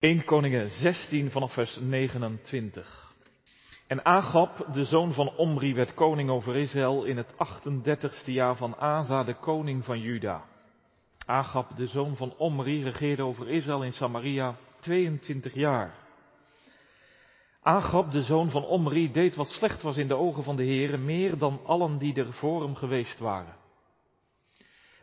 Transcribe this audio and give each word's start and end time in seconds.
1 0.00 0.24
Koningen 0.24 0.70
16 0.70 1.30
vanaf 1.30 1.52
vers 1.52 1.78
29. 1.80 3.14
En 3.86 4.04
Agab, 4.04 4.66
de 4.72 4.84
zoon 4.84 5.12
van 5.12 5.36
Omri, 5.36 5.74
werd 5.74 5.94
koning 5.94 6.30
over 6.30 6.56
Israël 6.56 7.04
in 7.04 7.16
het 7.16 7.32
38ste 7.32 8.24
jaar 8.24 8.56
van 8.56 8.76
Asa, 8.76 9.22
de 9.22 9.34
koning 9.34 9.84
van 9.84 10.00
Juda. 10.00 10.44
Agab, 11.26 11.76
de 11.76 11.86
zoon 11.86 12.16
van 12.16 12.34
Omri, 12.36 12.82
regeerde 12.82 13.22
over 13.22 13.48
Israël 13.48 13.82
in 13.82 13.92
Samaria 13.92 14.56
22 14.80 15.54
jaar. 15.54 15.94
Agab, 17.62 18.10
de 18.10 18.22
zoon 18.22 18.50
van 18.50 18.64
Omri, 18.64 19.12
deed 19.12 19.36
wat 19.36 19.48
slecht 19.48 19.82
was 19.82 19.96
in 19.96 20.08
de 20.08 20.16
ogen 20.16 20.42
van 20.42 20.56
de 20.56 20.64
Heere, 20.64 20.96
meer 20.96 21.38
dan 21.38 21.60
allen 21.64 21.98
die 21.98 22.14
er 22.14 22.32
voor 22.32 22.62
hem 22.62 22.74
geweest 22.74 23.18
waren. 23.18 23.56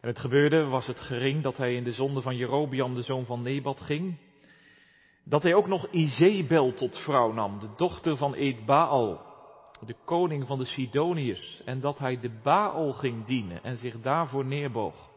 En 0.02 0.08
het 0.08 0.20
gebeurde, 0.20 0.64
was 0.64 0.88
het 0.88 1.00
gering, 1.00 1.44
dat 1.44 1.58
hij 1.58 1.76
in 1.76 1.84
de 1.84 1.94
zonde 1.94 2.22
van 2.22 2.36
Jerobiam, 2.36 2.96
de 2.96 3.02
zoon 3.02 3.26
van 3.26 3.42
Nebat, 3.42 3.82
ging, 3.82 4.18
dat 5.30 5.44
hij 5.44 5.54
ook 5.54 5.68
nog 5.68 5.88
Izebel 5.88 6.74
tot 6.74 6.98
vrouw 6.98 7.32
nam, 7.32 7.60
de 7.60 7.70
dochter 7.76 8.18
van 8.18 8.34
Eedbaal, 8.34 9.26
de 9.86 9.96
koning 10.06 10.48
van 10.48 10.58
de 10.58 10.66
Sidoniërs, 10.66 11.62
en 11.66 11.80
dat 11.80 12.00
hij 12.00 12.20
de 12.20 12.40
Baal 12.44 12.94
ging 12.94 13.26
dienen 13.26 13.64
en 13.64 13.78
zich 13.78 14.02
daarvoor 14.02 14.46
neerboog. 14.46 15.10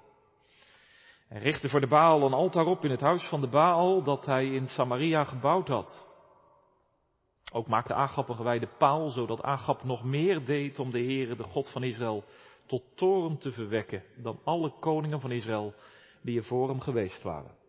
Hij 1.29 1.41
richtte 1.41 1.69
voor 1.69 1.81
de 1.81 1.87
Baal 1.87 2.23
een 2.23 2.33
altaar 2.33 2.67
op 2.67 2.85
in 2.85 2.91
het 2.91 3.01
huis 3.01 3.29
van 3.29 3.41
de 3.41 3.49
Baal 3.49 4.03
dat 4.03 4.27
hij 4.27 4.47
in 4.47 4.69
Samaria 4.69 5.25
gebouwd 5.25 5.69
had. 5.69 6.07
Ook 7.53 7.67
maakte 7.67 7.95
Agap 7.95 8.29
een 8.29 8.37
gewijde 8.37 8.69
paal, 8.79 9.09
zodat 9.09 9.43
Agap 9.43 9.85
nog 9.85 10.05
meer 10.05 10.45
deed 10.45 10.79
om 10.79 10.91
de 10.91 10.99
Heere, 10.99 11.35
de 11.35 11.43
God 11.43 11.71
van 11.73 11.83
Israël, 11.83 12.25
tot 12.67 12.83
toren 12.95 13.39
te 13.39 13.53
verwekken 13.53 14.03
dan 14.17 14.41
alle 14.45 14.73
koningen 14.81 15.21
van 15.21 15.31
Israël 15.31 15.75
die 16.23 16.39
er 16.39 16.45
voor 16.45 16.69
hem 16.69 16.81
geweest 16.81 17.23
waren. 17.23 17.60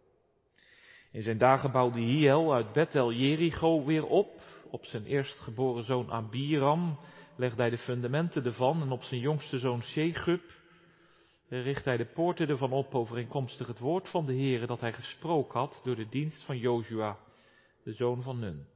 In 1.12 1.24
zijn 1.24 1.38
dagen 1.38 1.72
bouwde 1.72 2.00
Hiel 2.00 2.54
uit 2.54 2.74
Bethel 2.74 3.14
Jericho 3.14 3.86
weer 3.86 4.06
op. 4.06 4.42
Op 4.70 4.86
zijn 4.86 5.06
eerstgeboren 5.06 5.84
zoon 5.84 6.12
Abiram 6.12 7.00
legde 7.36 7.62
hij 7.62 7.70
de 7.70 7.78
fundamenten 7.78 8.46
ervan 8.46 8.82
en 8.82 8.92
op 8.92 9.04
zijn 9.04 9.22
jongste 9.22 9.60
zoon 9.60 9.84
Shegub 9.84 10.42
richtte 11.60 11.90
hij 11.90 11.98
de 11.98 12.06
poorten 12.06 12.48
ervan 12.48 12.72
op 12.72 12.96
overeenkomstig 12.96 13.68
het 13.68 13.80
woord 13.80 14.10
van 14.10 14.26
de 14.26 14.34
Heere 14.34 14.66
dat 14.66 14.80
hij 14.80 14.94
gesproken 14.94 15.60
had 15.60 15.82
door 15.84 15.96
de 15.96 16.10
dienst 16.10 16.44
van 16.44 16.58
Jozua, 16.58 17.18
de 17.84 17.94
zoon 17.94 18.22
van 18.22 18.40
Nun. 18.40 18.68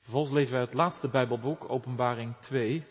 Vervolgens 0.00 0.34
lezen 0.34 0.52
wij 0.52 0.60
het 0.60 0.74
laatste 0.74 1.08
Bijbelboek, 1.08 1.70
Openbaring 1.70 2.36
2. 2.36 2.84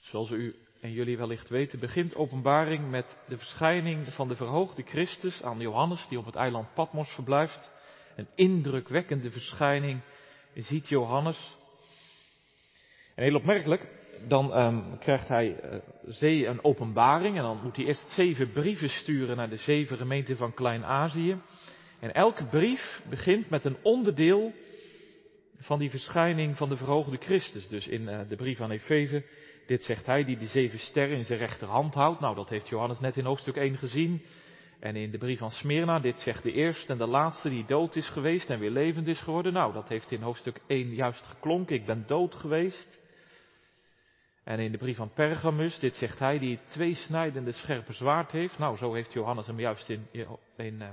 Zoals 0.00 0.30
u 0.30 0.65
en 0.86 0.92
jullie 0.92 1.16
wellicht 1.16 1.48
weten, 1.48 1.78
begint 1.78 2.14
openbaring 2.14 2.90
met 2.90 3.16
de 3.28 3.36
verschijning 3.36 4.08
van 4.08 4.28
de 4.28 4.36
verhoogde 4.36 4.82
Christus 4.82 5.42
aan 5.42 5.58
Johannes, 5.58 6.06
die 6.08 6.18
op 6.18 6.24
het 6.24 6.34
eiland 6.34 6.74
Patmos 6.74 7.14
verblijft. 7.14 7.70
Een 8.16 8.28
indrukwekkende 8.34 9.30
verschijning 9.30 10.00
ziet 10.54 10.88
Johannes. 10.88 11.56
En 13.14 13.24
heel 13.24 13.34
opmerkelijk, 13.34 13.88
dan 14.28 14.58
um, 14.58 14.98
krijgt 14.98 15.28
hij 15.28 15.48
uh, 15.64 15.78
zee 16.06 16.46
een 16.46 16.64
openbaring 16.64 17.36
en 17.36 17.42
dan 17.42 17.60
moet 17.62 17.76
hij 17.76 17.84
eerst 17.84 18.08
zeven 18.08 18.52
brieven 18.52 18.88
sturen 18.88 19.36
naar 19.36 19.50
de 19.50 19.56
zeven 19.56 19.96
gemeenten 19.96 20.36
van 20.36 20.54
Klein-Azië. 20.54 21.40
En 22.00 22.14
elke 22.14 22.44
brief 22.44 23.02
begint 23.08 23.50
met 23.50 23.64
een 23.64 23.76
onderdeel 23.82 24.52
van 25.58 25.78
die 25.78 25.90
verschijning 25.90 26.56
van 26.56 26.68
de 26.68 26.76
verhoogde 26.76 27.16
Christus. 27.16 27.68
Dus 27.68 27.86
in 27.86 28.02
uh, 28.02 28.20
de 28.28 28.36
brief 28.36 28.60
aan 28.60 28.70
Efeze 28.70 29.24
dit 29.66 29.84
zegt 29.84 30.06
hij 30.06 30.24
die 30.24 30.36
de 30.36 30.46
zeven 30.46 30.78
sterren 30.78 31.16
in 31.16 31.24
zijn 31.24 31.38
rechterhand 31.38 31.94
houdt. 31.94 32.20
Nou, 32.20 32.34
dat 32.34 32.48
heeft 32.48 32.68
Johannes 32.68 33.00
net 33.00 33.16
in 33.16 33.24
hoofdstuk 33.24 33.56
1 33.56 33.76
gezien. 33.76 34.22
En 34.80 34.96
in 34.96 35.10
de 35.10 35.18
brief 35.18 35.38
van 35.38 35.50
Smyrna, 35.50 35.98
dit 35.98 36.20
zegt 36.20 36.42
de 36.42 36.52
eerste 36.52 36.92
en 36.92 36.98
de 36.98 37.06
laatste 37.06 37.48
die 37.48 37.64
dood 37.64 37.96
is 37.96 38.08
geweest 38.08 38.50
en 38.50 38.58
weer 38.58 38.70
levend 38.70 39.06
is 39.06 39.20
geworden. 39.20 39.52
Nou, 39.52 39.72
dat 39.72 39.88
heeft 39.88 40.10
in 40.10 40.22
hoofdstuk 40.22 40.60
1 40.66 40.94
juist 40.94 41.24
geklonken. 41.24 41.76
Ik 41.76 41.86
ben 41.86 42.04
dood 42.06 42.34
geweest. 42.34 42.98
En 44.44 44.58
in 44.58 44.72
de 44.72 44.78
brief 44.78 44.96
van 44.96 45.12
Pergamus, 45.12 45.78
dit 45.78 45.96
zegt 45.96 46.18
hij 46.18 46.38
die 46.38 46.56
het 46.56 46.70
tweesnijdende 46.70 47.52
scherpe 47.52 47.92
zwaard 47.92 48.32
heeft. 48.32 48.58
Nou, 48.58 48.76
zo 48.76 48.94
heeft 48.94 49.12
Johannes 49.12 49.46
hem 49.46 49.60
juist 49.60 49.88
in, 49.88 50.06
in 50.56 50.74
uh, 50.80 50.88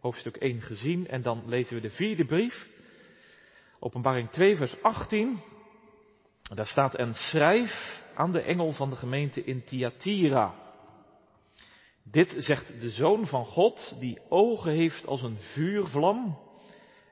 hoofdstuk 0.00 0.36
1 0.36 0.60
gezien. 0.60 1.08
En 1.08 1.22
dan 1.22 1.42
lezen 1.46 1.74
we 1.74 1.80
de 1.80 1.90
vierde 1.90 2.24
brief. 2.24 2.68
Openbaring 3.78 4.30
2, 4.30 4.56
vers 4.56 4.82
18. 4.82 5.40
Daar 6.54 6.66
staat 6.66 6.98
een 6.98 7.14
schrijf 7.14 8.01
aan 8.14 8.32
de 8.32 8.40
engel 8.40 8.72
van 8.72 8.90
de 8.90 8.96
gemeente 8.96 9.44
in 9.44 9.64
Thyatira. 9.64 10.54
Dit 12.02 12.34
zegt 12.38 12.80
de 12.80 12.90
Zoon 12.90 13.26
van 13.26 13.44
God, 13.44 13.96
die 13.98 14.20
ogen 14.28 14.72
heeft 14.72 15.06
als 15.06 15.22
een 15.22 15.38
vuurvlam 15.38 16.38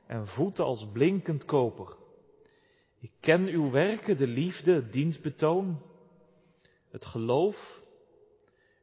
en 0.06 0.26
voeten 0.26 0.64
als 0.64 0.86
blinkend 0.92 1.44
koper. 1.44 1.96
Ik 3.00 3.12
ken 3.20 3.46
uw 3.46 3.70
werken, 3.70 4.18
de 4.18 4.26
liefde, 4.26 4.72
het 4.72 4.92
dienstbetoon, 4.92 5.82
het 6.90 7.04
geloof, 7.04 7.80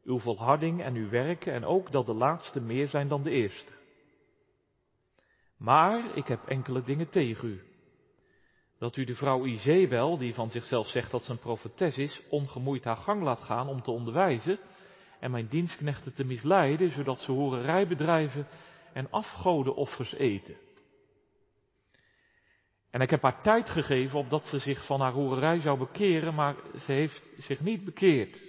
uw 0.04 0.20
volharding 0.20 0.82
en 0.82 0.96
uw 0.96 1.10
werken 1.10 1.54
en 1.54 1.66
ook 1.66 1.92
dat 1.92 2.06
de 2.06 2.14
laatste 2.14 2.62
meer 2.62 2.88
zijn 2.88 3.08
dan 3.08 3.24
de 3.24 3.32
eerste. 3.32 3.72
Maar 5.58 6.18
ik 6.18 6.28
heb 6.28 6.48
enkele 6.48 6.84
dingen 6.84 7.10
tegen 7.10 7.48
u 7.48 7.62
dat 8.78 8.98
u 8.98 9.04
de 9.04 9.16
vrouw 9.16 9.46
Izebel, 9.46 10.18
die 10.18 10.34
van 10.34 10.50
zichzelf 10.50 10.88
zegt 10.88 11.12
dat 11.12 11.24
ze 11.24 11.32
een 11.32 11.40
profetes 11.40 11.98
is, 11.98 12.22
ongemoeid 12.30 12.84
haar 12.84 12.96
gang 12.96 13.24
laat 13.24 13.44
gaan 13.44 13.68
om 13.68 13.82
te 13.82 13.92
onderwijzen 13.92 14.60
en 15.20 15.32
mijn 15.32 15.48
dienstknechten 15.48 16.14
te 16.14 16.24
misleiden, 16.24 16.92
zodat 16.92 17.20
ze 17.20 17.32
horerij 17.32 17.88
bedrijven 17.88 18.48
en 18.94 19.10
afgodenoffers 19.10 20.14
eten. 20.14 20.56
En 22.90 23.02
ik 23.02 23.10
heb 23.10 23.22
haar 23.22 23.42
tijd 23.42 23.70
gegeven 23.70 24.20
opdat 24.20 24.46
ze 24.46 24.60
zich 24.60 24.86
van 24.86 25.02
haar 25.02 25.12
horerij 25.12 25.60
zou 25.60 25.78
bekeren, 25.78 26.34
maar 26.34 26.56
ze 26.80 26.92
heeft 26.92 27.30
zich 27.38 27.62
niet 27.62 27.86
bekeerd. 27.86 28.40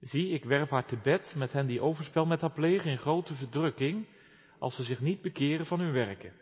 Zie, 0.00 0.28
ik 0.28 0.44
werp 0.44 0.70
haar 0.70 0.86
te 0.86 0.96
bed 1.02 1.34
met 1.36 1.52
hen 1.52 1.66
die 1.66 1.80
overspel 1.80 2.26
met 2.26 2.40
haar 2.40 2.52
plegen 2.52 2.90
in 2.90 2.98
grote 2.98 3.34
verdrukking, 3.34 4.06
als 4.58 4.74
ze 4.74 4.82
zich 4.82 5.00
niet 5.00 5.22
bekeren 5.22 5.66
van 5.66 5.80
hun 5.80 5.92
werken. 5.92 6.32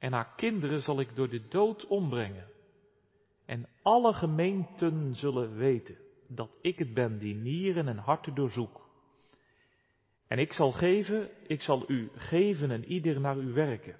En 0.00 0.12
haar 0.12 0.32
kinderen 0.36 0.82
zal 0.82 1.00
ik 1.00 1.16
door 1.16 1.28
de 1.28 1.48
dood 1.48 1.86
ombrengen. 1.86 2.46
En 3.46 3.68
alle 3.82 4.12
gemeenten 4.12 5.14
zullen 5.14 5.56
weten 5.56 5.96
dat 6.28 6.50
ik 6.60 6.78
het 6.78 6.94
ben 6.94 7.18
die 7.18 7.34
nieren 7.34 7.88
en 7.88 7.98
harten 7.98 8.34
doorzoek. 8.34 8.88
En 10.26 10.38
ik 10.38 10.52
zal 10.52 10.72
geven, 10.72 11.30
ik 11.46 11.62
zal 11.62 11.84
u 11.86 12.10
geven 12.14 12.70
en 12.70 12.84
ieder 12.84 13.20
naar 13.20 13.36
uw 13.36 13.52
werken. 13.52 13.96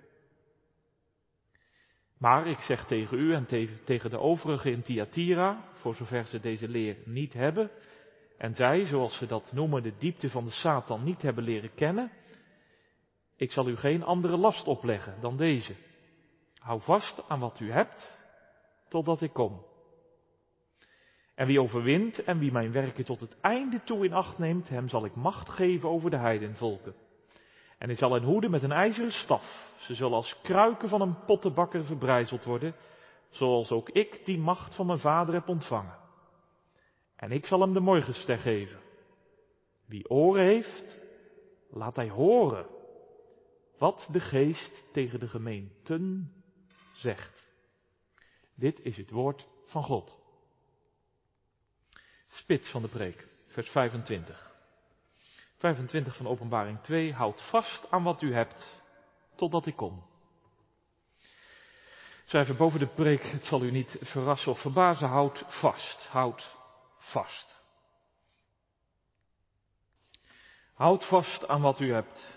Maar 2.19 2.47
ik 2.47 2.59
zeg 2.59 2.87
tegen 2.87 3.19
u 3.19 3.35
en 3.35 3.47
tegen 3.85 4.11
de 4.11 4.19
overigen 4.19 4.73
in 4.73 4.83
Thyatira, 4.83 5.65
voor 5.73 5.95
zover 5.95 6.27
ze 6.27 6.41
deze 6.41 6.69
leer 6.69 6.97
niet 7.05 7.33
hebben, 7.33 7.71
en 8.39 8.55
zij, 8.55 8.85
zoals 8.85 9.19
ze 9.19 9.27
dat 9.27 9.53
noemen, 9.53 9.83
de 9.83 9.97
diepte 9.99 10.31
van 10.31 10.45
de 10.45 10.51
Satan 10.51 11.05
niet 11.05 11.23
hebben 11.23 11.45
leren 11.45 11.75
kennen, 11.75 12.13
ik 13.37 13.53
zal 13.53 13.69
u 13.69 13.77
geen 13.77 14.03
andere 14.03 14.37
last 14.37 14.67
opleggen 14.67 15.21
dan 15.21 15.37
deze. 15.37 15.75
Hou 16.61 16.81
vast 16.81 17.23
aan 17.29 17.41
wat 17.41 17.61
u 17.61 17.73
hebt, 17.73 18.19
totdat 18.89 19.21
ik 19.21 19.33
kom. 19.33 19.65
En 21.35 21.47
wie 21.47 21.61
overwint 21.61 22.25
en 22.25 22.39
wie 22.39 22.53
mijn 22.53 22.73
werken 22.73 23.05
tot 23.05 23.21
het 23.21 23.41
einde 23.41 23.83
toe 23.83 24.05
in 24.05 24.13
acht 24.13 24.39
neemt, 24.39 24.69
hem 24.69 24.89
zal 24.89 25.05
ik 25.05 25.15
macht 25.15 25.49
geven 25.49 25.89
over 25.89 26.11
de 26.11 26.17
heidenvolken. 26.17 26.95
En 27.79 27.89
hij 27.89 27.97
zal 27.97 28.13
hen 28.13 28.23
hoeden 28.23 28.51
met 28.51 28.63
een 28.63 28.73
ijzeren 28.73 29.13
staf. 29.13 29.73
Ze 29.79 29.95
zullen 29.95 30.17
als 30.17 30.41
kruiken 30.43 30.89
van 30.89 31.01
een 31.01 31.25
pottenbakker 31.25 31.85
verbrijzeld 31.85 32.45
worden, 32.45 32.75
zoals 33.31 33.71
ook 33.71 33.89
ik 33.89 34.23
die 34.25 34.39
macht 34.39 34.75
van 34.75 34.87
mijn 34.87 34.99
vader 34.99 35.35
heb 35.35 35.49
ontvangen. 35.49 35.99
En 37.17 37.33
ik 37.33 37.47
zal 37.47 37.61
hem 37.61 37.73
de 37.73 37.81
morgenster 37.81 38.39
geven. 38.39 38.81
Wie 39.87 40.09
oren 40.09 40.45
heeft, 40.45 41.01
laat 41.71 41.97
hij 41.97 42.09
horen 42.09 42.67
wat 43.79 44.09
de 44.13 44.21
geest 44.21 44.89
tegen 44.93 45.21
de 45.21 45.29
gemeenten 45.29 46.33
zegt. 47.01 47.49
Dit 48.55 48.81
is 48.83 48.97
het 48.97 49.11
woord 49.11 49.47
van 49.65 49.83
God. 49.83 50.19
Spits 52.29 52.71
van 52.71 52.83
de 52.83 52.89
preek, 52.89 53.27
vers 53.47 53.71
25. 53.71 54.51
25 55.57 56.17
van 56.17 56.27
Openbaring 56.27 56.81
2. 56.81 57.13
Houd 57.13 57.43
vast 57.43 57.91
aan 57.91 58.03
wat 58.03 58.23
u 58.23 58.35
hebt, 58.35 58.81
totdat 59.37 59.67
ik 59.67 59.77
kom. 59.77 60.09
Schrijven 62.25 62.57
boven 62.57 62.79
de 62.79 62.87
preek, 62.87 63.23
het 63.23 63.45
zal 63.45 63.63
u 63.63 63.71
niet 63.71 63.97
verrassen 64.01 64.53
of 64.53 64.61
verbazen, 64.61 65.09
houd 65.09 65.45
vast, 65.49 66.07
houd 66.07 66.57
vast. 66.99 67.61
Houd 70.75 71.05
vast 71.05 71.49
aan 71.49 71.61
wat 71.61 71.81
u 71.81 71.93
hebt, 71.93 72.29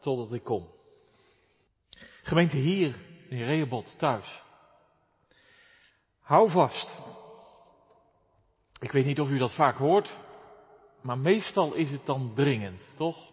totdat 0.00 0.32
ik 0.32 0.44
kom. 0.44 0.70
Gemeente 2.22 2.56
hier 2.56 3.11
in 3.32 3.44
Rehoboth 3.44 3.98
thuis. 3.98 4.42
Hou 6.20 6.50
vast. 6.50 6.94
Ik 8.80 8.92
weet 8.92 9.04
niet 9.04 9.20
of 9.20 9.28
u 9.28 9.38
dat 9.38 9.54
vaak 9.54 9.76
hoort, 9.76 10.16
Maar 11.00 11.18
meestal 11.18 11.74
is 11.74 11.90
het 11.90 12.06
dan 12.06 12.32
dringend, 12.34 12.90
toch? 12.96 13.30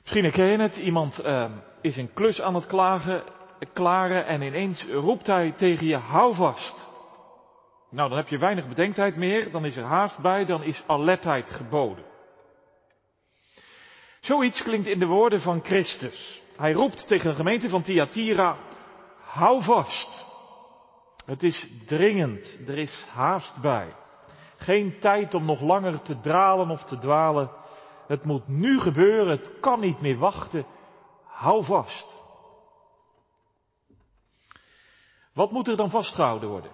Misschien 0.00 0.24
herken 0.24 0.46
je 0.46 0.58
het, 0.58 0.76
iemand 0.76 1.20
uh, 1.24 1.50
is 1.80 1.96
een 1.96 2.12
klus 2.12 2.40
aan 2.40 2.54
het 2.54 2.66
klagen, 2.66 3.24
klaren 3.72 4.26
en 4.26 4.42
ineens 4.42 4.86
roept 4.86 5.26
hij 5.26 5.52
tegen 5.52 5.86
je, 5.86 5.96
hou 5.96 6.34
vast. 6.34 6.86
Nou, 7.90 8.08
dan 8.08 8.18
heb 8.18 8.28
je 8.28 8.38
weinig 8.38 8.68
bedenktijd 8.68 9.16
meer, 9.16 9.50
dan 9.50 9.64
is 9.64 9.76
er 9.76 9.84
haast 9.84 10.18
bij, 10.18 10.44
dan 10.44 10.62
is 10.62 10.84
alertheid 10.86 11.50
geboden. 11.50 12.04
Zoiets 14.20 14.62
klinkt 14.62 14.86
in 14.86 14.98
de 14.98 15.06
woorden 15.06 15.40
van 15.40 15.64
Christus. 15.64 16.42
Hij 16.58 16.72
roept 16.72 17.06
tegen 17.06 17.30
de 17.30 17.36
gemeente 17.36 17.68
van 17.68 17.82
Thyatira, 17.82 18.56
hou 19.20 19.62
vast. 19.62 20.26
Het 21.24 21.42
is 21.42 21.70
dringend, 21.86 22.60
er 22.66 22.78
is 22.78 23.06
haast 23.10 23.60
bij. 23.60 23.94
Geen 24.56 24.98
tijd 25.00 25.34
om 25.34 25.44
nog 25.44 25.60
langer 25.60 26.02
te 26.02 26.20
dralen 26.20 26.70
of 26.70 26.84
te 26.84 26.98
dwalen. 26.98 27.50
Het 28.06 28.24
moet 28.24 28.48
nu 28.48 28.80
gebeuren, 28.80 29.38
het 29.38 29.60
kan 29.60 29.80
niet 29.80 30.00
meer 30.00 30.18
wachten. 30.18 30.66
Hou 31.24 31.64
vast. 31.64 32.16
Wat 35.34 35.50
moet 35.50 35.68
er 35.68 35.76
dan 35.76 35.90
vastgehouden 35.90 36.48
worden? 36.48 36.72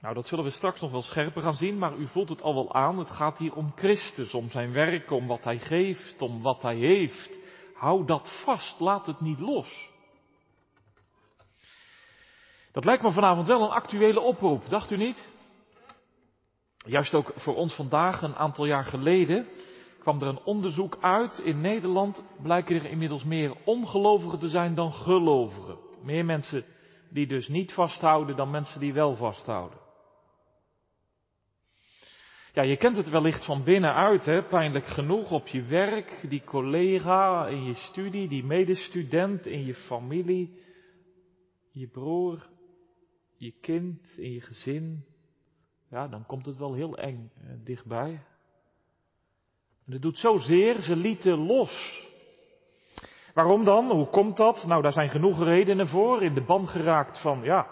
Nou, 0.00 0.14
dat 0.14 0.26
zullen 0.26 0.44
we 0.44 0.50
straks 0.50 0.80
nog 0.80 0.90
wel 0.90 1.02
scherper 1.02 1.42
gaan 1.42 1.54
zien, 1.54 1.78
maar 1.78 1.96
u 1.96 2.06
voelt 2.06 2.28
het 2.28 2.42
al 2.42 2.54
wel 2.54 2.74
aan. 2.74 2.98
Het 2.98 3.10
gaat 3.10 3.38
hier 3.38 3.54
om 3.54 3.72
Christus, 3.76 4.34
om 4.34 4.50
zijn 4.50 4.72
werk, 4.72 5.10
om 5.10 5.26
wat 5.26 5.44
hij 5.44 5.58
geeft, 5.58 6.22
om 6.22 6.42
wat 6.42 6.62
hij 6.62 6.76
heeft. 6.76 7.42
Hou 7.74 8.04
dat 8.06 8.42
vast, 8.44 8.80
laat 8.80 9.06
het 9.06 9.20
niet 9.20 9.40
los. 9.40 9.92
Dat 12.72 12.84
lijkt 12.84 13.02
me 13.02 13.12
vanavond 13.12 13.46
wel 13.46 13.62
een 13.62 13.70
actuele 13.70 14.20
oproep, 14.20 14.68
dacht 14.68 14.90
u 14.90 14.96
niet? 14.96 15.32
Juist 16.86 17.14
ook 17.14 17.32
voor 17.36 17.54
ons 17.54 17.74
vandaag, 17.74 18.22
een 18.22 18.36
aantal 18.36 18.64
jaar 18.64 18.84
geleden, 18.84 19.48
kwam 19.98 20.20
er 20.20 20.28
een 20.28 20.42
onderzoek 20.44 20.98
uit. 21.00 21.38
In 21.38 21.60
Nederland 21.60 22.22
blijken 22.42 22.76
er 22.76 22.90
inmiddels 22.90 23.24
meer 23.24 23.56
ongelovigen 23.64 24.38
te 24.38 24.48
zijn 24.48 24.74
dan 24.74 24.92
gelovigen. 24.92 25.78
Meer 26.02 26.24
mensen 26.24 26.64
die 27.10 27.26
dus 27.26 27.48
niet 27.48 27.72
vasthouden 27.72 28.36
dan 28.36 28.50
mensen 28.50 28.80
die 28.80 28.92
wel 28.92 29.14
vasthouden. 29.14 29.78
Ja, 32.54 32.62
je 32.62 32.76
kent 32.76 32.96
het 32.96 33.08
wellicht 33.08 33.44
van 33.44 33.64
binnenuit, 33.64 34.24
hè? 34.24 34.42
pijnlijk 34.42 34.86
genoeg 34.86 35.32
op 35.32 35.46
je 35.46 35.62
werk, 35.62 36.26
die 36.28 36.44
collega, 36.44 37.46
in 37.46 37.64
je 37.64 37.74
studie, 37.74 38.28
die 38.28 38.44
medestudent, 38.44 39.46
in 39.46 39.64
je 39.64 39.74
familie, 39.74 40.58
je 41.72 41.88
broer, 41.88 42.46
je 43.36 43.52
kind, 43.60 44.18
in 44.18 44.32
je 44.32 44.40
gezin. 44.40 45.04
Ja, 45.90 46.08
dan 46.08 46.26
komt 46.26 46.46
het 46.46 46.56
wel 46.56 46.74
heel 46.74 46.96
eng 46.96 47.30
eh, 47.36 47.50
dichtbij. 47.64 48.22
En 49.86 49.92
het 49.92 50.02
doet 50.02 50.18
zozeer, 50.18 50.80
ze 50.80 50.96
lieten 50.96 51.38
los. 51.38 52.04
Waarom 53.32 53.64
dan? 53.64 53.90
Hoe 53.90 54.08
komt 54.08 54.36
dat? 54.36 54.64
Nou, 54.66 54.82
daar 54.82 54.92
zijn 54.92 55.10
genoeg 55.10 55.44
redenen 55.44 55.88
voor. 55.88 56.22
In 56.22 56.34
de 56.34 56.44
band 56.44 56.68
geraakt 56.68 57.20
van, 57.20 57.42
ja, 57.42 57.68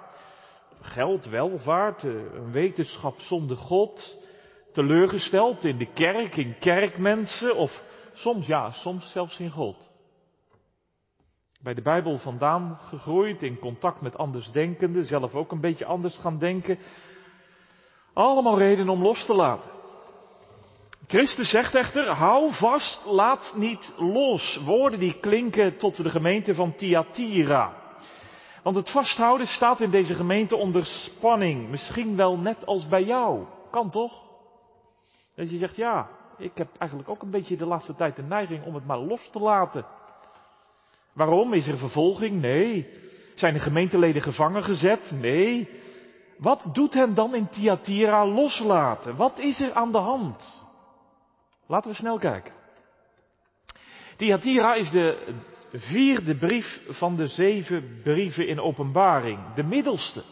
geld, 0.81 1.25
welvaart, 1.25 2.05
eh, 2.05 2.13
een 2.13 2.53
wetenschap 2.53 3.19
zonder 3.19 3.57
God, 3.57 4.21
teleurgesteld 4.73 5.65
in 5.65 5.79
de 5.79 5.93
kerk, 5.93 6.37
in 6.37 6.59
kerkmensen 6.59 7.57
of 7.57 7.85
soms 8.13 8.47
ja, 8.47 8.71
soms 8.71 9.11
zelfs 9.11 9.39
in 9.39 9.51
God. 9.51 9.91
Bij 11.63 11.75
de 11.75 11.83
Bijbel 11.83 12.19
vandaan 12.19 12.79
gegroeid, 12.83 13.43
in 13.43 13.59
contact 13.59 14.01
met 14.01 14.19
andersdenkenden, 14.19 15.05
zelf 15.05 15.35
ook 15.35 15.53
een 15.53 15.61
beetje 15.61 15.85
anders 15.85 16.17
gaan 16.17 16.39
denken. 16.39 16.79
Allemaal 18.13 18.59
redenen 18.59 18.93
om 18.93 19.03
los 19.03 19.27
te 19.27 19.35
laten. 19.35 19.71
Christus 21.07 21.51
zegt 21.51 21.75
echter, 21.75 22.09
hou 22.09 22.53
vast, 22.53 23.05
laat 23.07 23.53
niet 23.57 23.93
los. 23.97 24.61
Woorden 24.65 24.99
die 24.99 25.19
klinken 25.21 25.77
tot 25.77 25.97
de 26.03 26.11
gemeente 26.11 26.55
van 26.55 26.75
Thyatira. 26.75 27.81
Want 28.63 28.77
het 28.77 28.91
vasthouden 28.91 29.47
staat 29.47 29.81
in 29.81 29.91
deze 29.91 30.15
gemeente 30.15 30.57
onder 30.57 30.85
spanning. 30.87 31.69
Misschien 31.69 32.17
wel 32.17 32.39
net 32.39 32.67
als 32.67 32.89
bij 32.89 33.03
jou. 33.03 33.47
Kan 33.71 33.91
toch? 33.91 34.32
Dat 35.43 35.51
je 35.51 35.59
zegt, 35.59 35.77
ja, 35.77 36.09
ik 36.39 36.53
heb 36.55 36.69
eigenlijk 36.79 37.11
ook 37.11 37.23
een 37.23 37.31
beetje 37.31 37.57
de 37.57 37.67
laatste 37.67 37.95
tijd 37.95 38.17
de 38.17 38.23
neiging 38.23 38.65
om 38.65 38.75
het 38.75 38.87
maar 38.87 38.99
los 38.99 39.31
te 39.31 39.39
laten. 39.39 39.85
Waarom? 41.13 41.53
Is 41.53 41.69
er 41.69 41.79
vervolging? 41.79 42.41
Nee. 42.41 42.89
Zijn 43.35 43.53
de 43.53 43.61
gemeenteleden 43.61 44.23
gevangen 44.23 44.63
gezet? 44.63 45.11
Nee. 45.21 45.69
Wat 46.39 46.71
doet 46.73 46.95
hen 46.95 47.15
dan 47.15 47.35
in 47.35 47.49
Thyatira 47.49 48.27
loslaten? 48.27 49.17
Wat 49.17 49.39
is 49.39 49.61
er 49.61 49.73
aan 49.73 49.93
de 49.93 49.99
hand? 49.99 50.65
Laten 51.67 51.91
we 51.91 51.97
snel 51.97 52.19
kijken. 52.19 52.53
Thyatira 54.17 54.75
is 54.75 54.91
de 54.91 55.35
vierde 55.73 56.37
brief 56.37 56.83
van 56.89 57.17
de 57.17 57.27
zeven 57.27 58.01
brieven 58.03 58.49
in 58.49 58.61
openbaring, 58.61 59.55
de 59.55 59.63
middelste. 59.63 60.23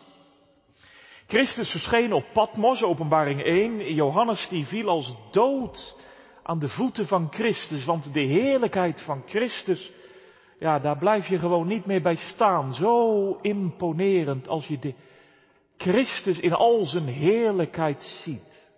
Christus 1.30 1.70
verscheen 1.70 2.12
op 2.12 2.24
Patmos, 2.32 2.82
openbaring 2.82 3.42
1. 3.42 3.94
Johannes 3.94 4.48
die 4.48 4.66
viel 4.66 4.88
als 4.88 5.16
dood 5.30 5.96
aan 6.42 6.58
de 6.58 6.68
voeten 6.68 7.06
van 7.06 7.28
Christus, 7.32 7.84
want 7.84 8.12
de 8.12 8.20
heerlijkheid 8.20 9.00
van 9.00 9.22
Christus, 9.26 9.92
ja, 10.58 10.78
daar 10.78 10.98
blijf 10.98 11.26
je 11.26 11.38
gewoon 11.38 11.66
niet 11.66 11.86
meer 11.86 12.02
bij 12.02 12.16
staan. 12.16 12.72
Zo 12.72 13.38
imponerend 13.42 14.48
als 14.48 14.66
je 14.66 14.78
de 14.78 14.94
Christus 15.76 16.38
in 16.38 16.52
al 16.52 16.84
zijn 16.84 17.06
heerlijkheid 17.06 18.02
ziet. 18.24 18.68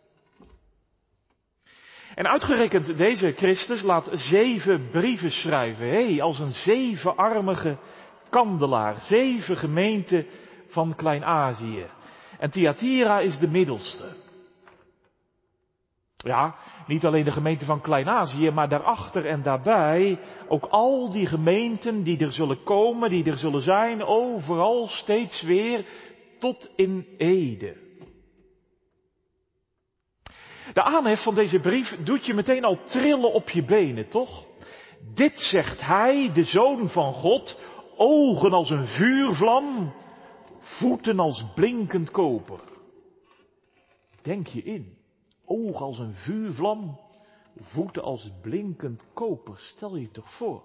En 2.14 2.28
uitgerekend 2.28 2.98
deze 2.98 3.32
Christus 3.32 3.82
laat 3.82 4.10
zeven 4.12 4.90
brieven 4.90 5.30
schrijven, 5.30 5.86
hé, 5.86 6.12
hey, 6.12 6.22
als 6.22 6.38
een 6.38 6.52
zevenarmige 6.52 7.78
kandelaar, 8.30 9.00
zeven 9.00 9.56
gemeenten 9.56 10.26
van 10.66 10.94
Klein-Azië. 10.94 11.86
En 12.42 12.50
Thyatira 12.50 13.20
is 13.20 13.38
de 13.38 13.48
middelste. 13.48 14.04
Ja, 16.16 16.54
niet 16.86 17.04
alleen 17.04 17.24
de 17.24 17.30
gemeente 17.30 17.64
van 17.64 17.80
Klein-Azië, 17.80 18.50
maar 18.50 18.68
daarachter 18.68 19.26
en 19.26 19.42
daarbij 19.42 20.18
ook 20.48 20.64
al 20.64 21.10
die 21.10 21.26
gemeenten 21.26 22.02
die 22.02 22.18
er 22.18 22.32
zullen 22.32 22.62
komen, 22.62 23.10
die 23.10 23.24
er 23.24 23.38
zullen 23.38 23.62
zijn, 23.62 24.04
overal 24.04 24.86
steeds 24.86 25.42
weer 25.42 25.86
tot 26.38 26.70
in 26.76 27.06
Ede. 27.18 27.76
De 30.72 30.82
aanhef 30.82 31.22
van 31.22 31.34
deze 31.34 31.60
brief 31.60 31.96
doet 32.04 32.26
je 32.26 32.34
meteen 32.34 32.64
al 32.64 32.78
trillen 32.84 33.32
op 33.32 33.50
je 33.50 33.64
benen, 33.64 34.08
toch? 34.08 34.44
Dit 35.14 35.40
zegt 35.40 35.80
hij, 35.80 36.30
de 36.34 36.44
zoon 36.44 36.88
van 36.88 37.12
God, 37.12 37.60
ogen 37.96 38.52
als 38.52 38.70
een 38.70 38.86
vuurvlam, 38.86 39.94
voeten 40.62 41.18
als 41.18 41.44
blinkend 41.54 42.10
koper. 42.10 42.60
Denk 44.22 44.46
je 44.46 44.62
in, 44.62 44.96
ogen 45.44 45.86
als 45.86 45.98
een 45.98 46.14
vuurvlam, 46.14 47.00
voeten 47.60 48.02
als 48.02 48.30
blinkend 48.42 49.04
koper. 49.14 49.58
Stel 49.58 49.96
je 49.96 50.10
toch 50.10 50.32
voor. 50.32 50.62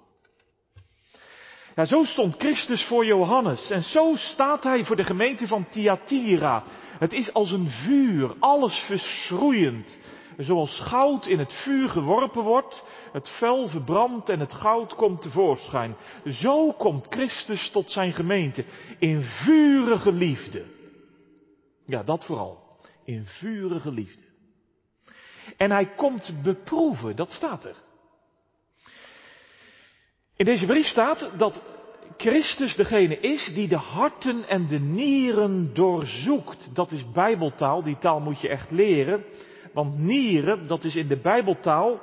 Ja, 1.75 1.86
zo 1.86 2.04
stond 2.04 2.36
Christus 2.36 2.88
voor 2.88 3.06
Johannes 3.06 3.70
en 3.70 3.84
zo 3.84 4.16
staat 4.16 4.63
hij 4.63 4.86
voor 4.86 4.96
de 4.96 5.04
gemeente 5.04 5.48
van 5.48 5.70
Thyatira. 5.70 6.63
Het 7.00 7.13
is 7.13 7.34
als 7.34 7.51
een 7.51 7.70
vuur, 7.70 8.36
alles 8.39 8.75
verschroeiend. 8.75 10.00
Zoals 10.38 10.79
goud 10.79 11.25
in 11.25 11.39
het 11.39 11.53
vuur 11.53 11.89
geworpen 11.89 12.44
wordt, 12.44 12.84
het 13.12 13.29
vuil 13.29 13.67
verbrandt 13.67 14.29
en 14.29 14.39
het 14.39 14.53
goud 14.53 14.96
komt 14.96 15.22
tevoorschijn. 15.22 15.96
Zo 16.25 16.72
komt 16.72 17.08
Christus 17.10 17.70
tot 17.70 17.89
zijn 17.89 18.13
gemeente, 18.13 18.65
in 19.00 19.22
vurige 19.22 20.12
liefde. 20.12 20.65
Ja, 21.86 22.03
dat 22.03 22.25
vooral, 22.25 22.79
in 23.03 23.25
vurige 23.25 23.91
liefde. 23.91 24.24
En 25.58 25.72
hij 25.72 25.96
komt 25.96 26.34
beproeven, 26.44 27.15
dat 27.15 27.32
staat 27.32 27.65
er. 27.65 27.75
In 30.36 30.46
deze 30.46 30.65
brief 30.65 30.86
staat 30.86 31.29
dat 31.38 31.62
Christus 32.17 32.75
degene 32.75 33.20
is 33.20 33.51
die 33.53 33.67
de 33.67 33.77
harten 33.77 34.48
en 34.48 34.67
de 34.67 34.79
nieren 34.79 35.74
doorzoekt. 35.74 36.75
Dat 36.75 36.91
is 36.91 37.12
bijbeltaal, 37.12 37.84
die 37.84 37.98
taal 37.98 38.20
moet 38.20 38.41
je 38.41 38.50
echt 38.50 38.72
leren. 38.72 39.24
Want 39.77 39.98
nieren, 39.98 40.67
dat 40.67 40.84
is 40.84 40.96
in 40.96 41.07
de 41.07 41.17
bijbeltaal, 41.17 42.00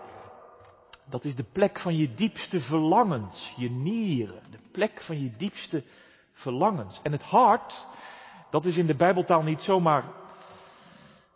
dat 1.04 1.25
is 1.25 1.35
de 1.35 1.45
plek 1.52 1.81
van 1.81 1.97
je 1.97 2.14
diepste 2.14 2.61
verlangens. 2.61 3.52
Je 3.57 3.71
nieren, 3.71 4.43
de 4.50 4.59
plek 4.73 5.02
van 5.02 5.23
je 5.23 5.37
diepste 5.37 5.85
verlangens. 6.33 7.00
En 7.02 7.12
het 7.12 7.23
hart, 7.23 7.87
dat 8.50 8.64
is 8.64 8.76
in 8.76 8.87
de 8.87 8.95
bijbeltaal 8.95 9.43
niet 9.43 9.62
zomaar 9.62 10.04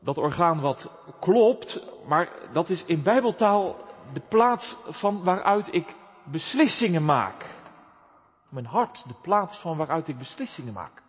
dat 0.00 0.18
orgaan 0.18 0.60
wat 0.60 0.90
klopt, 1.20 1.90
maar 2.06 2.28
dat 2.52 2.68
is 2.68 2.84
in 2.84 3.02
bijbeltaal 3.02 3.76
de 4.12 4.22
plaats 4.28 4.76
van 4.84 5.24
waaruit 5.24 5.74
ik 5.74 5.94
beslissingen 6.24 7.04
maak. 7.04 7.46
Mijn 8.48 8.66
hart, 8.66 9.04
de 9.06 9.16
plaats 9.22 9.58
van 9.58 9.76
waaruit 9.76 10.08
ik 10.08 10.18
beslissingen 10.18 10.72
maak. 10.72 11.02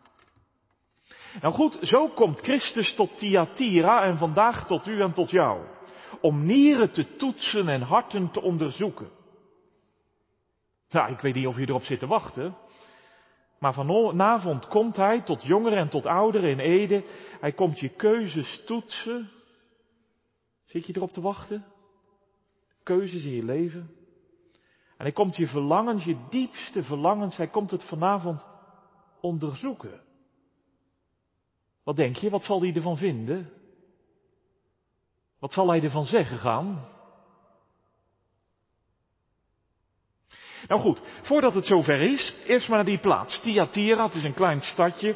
Nou 1.42 1.54
goed, 1.54 1.78
zo 1.82 2.08
komt 2.08 2.40
Christus 2.40 2.96
tot 2.96 3.18
Thyatira 3.18 4.04
en 4.04 4.18
vandaag 4.18 4.68
tot 4.68 4.88
u 4.88 5.02
en 5.02 5.14
tot 5.14 5.30
jou. 5.30 5.66
Om 6.22 6.46
nieren 6.46 6.92
te 6.92 7.16
toetsen 7.16 7.68
en 7.68 7.82
harten 7.82 8.32
te 8.32 8.42
onderzoeken. 8.42 9.10
Nou, 10.90 11.12
ik 11.12 11.20
weet 11.20 11.36
niet 11.36 11.48
of 11.48 11.58
je 11.58 11.68
erop 11.68 11.84
zit 11.84 12.00
te 12.00 12.08
wachten. 12.08 12.58
Maar 13.60 13.74
vanavond 13.74 14.68
komt 14.68 14.96
hij 14.96 15.22
tot 15.22 15.44
jongeren 15.44 15.78
en 15.78 15.90
tot 15.90 16.06
ouderen 16.06 16.50
in 16.50 16.60
Ede. 16.60 17.04
Hij 17.40 17.52
komt 17.52 17.80
je 17.80 17.90
keuzes 17.90 18.64
toetsen. 18.66 19.30
Zit 20.66 20.86
je 20.86 20.96
erop 20.96 21.12
te 21.12 21.22
wachten? 21.22 21.66
Keuzes 22.84 23.24
in 23.24 23.34
je 23.34 23.44
leven. 23.44 23.92
En 24.98 25.06
hij 25.06 25.12
komt 25.12 25.36
je 25.36 25.48
verlangens, 25.48 26.04
je 26.04 26.18
diepste 26.30 26.84
verlangens, 26.84 27.38
hij 27.38 27.48
komt 27.48 27.72
het 27.72 27.84
vanavond 27.84 28.48
onderzoeken. 29.22 30.02
Wat 31.90 31.98
denk 31.98 32.16
je, 32.16 32.30
wat 32.30 32.44
zal 32.44 32.62
hij 32.62 32.74
ervan 32.74 32.98
vinden? 32.98 33.50
Wat 35.40 35.54
zal 35.54 35.70
hij 35.70 35.82
ervan 35.82 36.06
zeggen 36.06 36.38
gaan? 36.38 36.88
Nou 40.68 40.82
goed, 40.82 41.02
voordat 41.22 41.54
het 41.54 41.66
zover 41.66 42.02
is, 42.02 42.36
eerst 42.46 42.68
maar 42.68 42.78
naar 42.78 42.86
die 42.86 43.00
plaats. 43.00 43.42
Thyatira, 43.42 44.06
het 44.06 44.16
is 44.16 44.24
een 44.24 44.34
klein 44.34 44.62
stadje, 44.62 45.16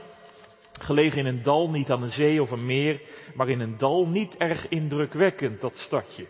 gelegen 0.80 1.20
in 1.20 1.26
een 1.26 1.44
dal, 1.44 1.70
niet 1.70 1.90
aan 1.90 2.04
een 2.04 2.12
zee 2.12 2.42
of 2.42 2.52
een 2.52 2.66
meer, 2.66 3.02
maar 3.36 3.50
in 3.50 3.60
een 3.60 3.78
dal, 3.78 4.08
niet 4.08 4.36
erg 4.36 4.68
indrukwekkend, 4.68 5.62
dat 5.62 5.76
stadje. 5.76 6.28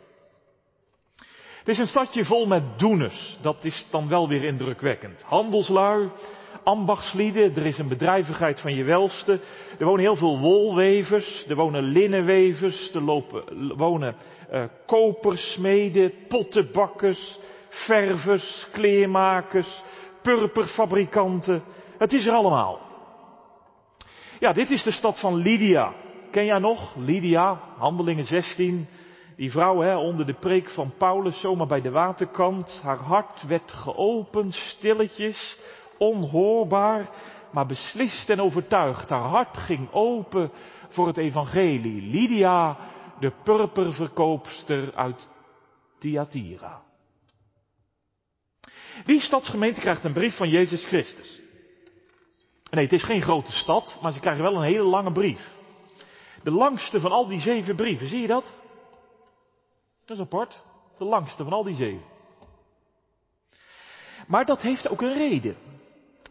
Het 1.57 1.67
is 1.67 1.77
een 1.77 1.88
stadje 1.88 2.25
vol 2.25 2.45
met 2.45 2.79
doeners, 2.79 3.38
dat 3.41 3.65
is 3.65 3.88
dan 3.91 4.07
wel 4.07 4.27
weer 4.27 4.43
indrukwekkend. 4.43 5.21
Handelslui, 5.21 6.09
ambachtslieden, 6.63 7.55
er 7.55 7.65
is 7.65 7.77
een 7.77 7.88
bedrijvigheid 7.88 8.60
van 8.60 8.75
je 8.75 8.83
welste. 8.83 9.39
Er 9.79 9.86
wonen 9.86 10.01
heel 10.01 10.15
veel 10.15 10.39
wolwevers, 10.39 11.45
er 11.48 11.55
wonen 11.55 11.83
linnenwevers, 11.83 12.93
er 12.93 13.01
lopen, 13.01 13.43
wonen 13.77 14.15
uh, 14.51 14.63
kopersmeden, 14.86 16.13
pottenbakkers, 16.27 17.39
ververs, 17.69 18.67
kleermakers, 18.72 19.83
purperfabrikanten. 20.22 21.63
Het 21.98 22.13
is 22.13 22.25
er 22.25 22.33
allemaal. 22.33 22.79
Ja, 24.39 24.53
dit 24.53 24.69
is 24.69 24.83
de 24.83 24.91
stad 24.91 25.19
van 25.19 25.36
Lydia. 25.36 25.93
Ken 26.31 26.45
jij 26.45 26.60
nog? 26.60 26.95
Lydia, 26.95 27.60
Handelingen 27.77 28.25
16. 28.25 28.88
Die 29.36 29.51
vrouw 29.51 29.81
hè, 29.81 29.95
onder 29.95 30.25
de 30.25 30.33
preek 30.33 30.69
van 30.69 30.93
Paulus, 30.98 31.39
zomaar 31.39 31.67
bij 31.67 31.81
de 31.81 31.89
waterkant. 31.89 32.79
Haar 32.83 32.98
hart 32.98 33.43
werd 33.48 33.72
geopend, 33.72 34.53
stilletjes, 34.53 35.60
onhoorbaar, 36.03 37.10
maar 37.51 37.65
beslist 37.65 38.29
en 38.29 38.41
overtuigd. 38.41 39.10
Haar 39.10 39.22
hart 39.22 39.57
ging 39.57 39.91
open 39.91 40.51
voor 40.89 41.07
het 41.07 41.17
evangelie. 41.17 42.01
Lydia, 42.01 42.77
de 43.19 43.33
purperverkoopster 43.43 44.95
uit 44.95 45.29
Thyatira. 46.00 46.81
Die 49.05 49.19
stadsgemeente 49.19 49.79
krijgt 49.79 50.03
een 50.03 50.13
brief 50.13 50.38
van 50.38 50.50
Jezus 50.50 50.86
Christus. 50.86 51.41
Nee, 52.69 52.83
het 52.83 52.93
is 52.93 53.03
geen 53.03 53.22
grote 53.22 53.51
stad, 53.51 54.00
maar 54.01 54.12
ze 54.12 54.19
krijgen 54.19 54.43
wel 54.43 54.55
een 54.55 54.63
hele 54.63 54.83
lange 54.83 55.12
brief. 55.12 55.51
De 56.43 56.51
langste 56.51 57.00
van 57.00 57.12
al 57.12 57.27
die 57.27 57.39
zeven 57.39 57.75
brieven, 57.75 58.07
zie 58.07 58.22
je 58.22 58.27
dat? 58.27 58.53
Dat 60.05 60.17
is 60.17 60.24
apart. 60.24 60.63
De 60.98 61.05
langste 61.05 61.43
van 61.43 61.53
al 61.53 61.63
die 61.63 61.75
zeven. 61.75 62.12
Maar 64.27 64.45
dat 64.45 64.62
heeft 64.62 64.89
ook 64.89 65.01
een 65.01 65.13
reden. 65.13 65.55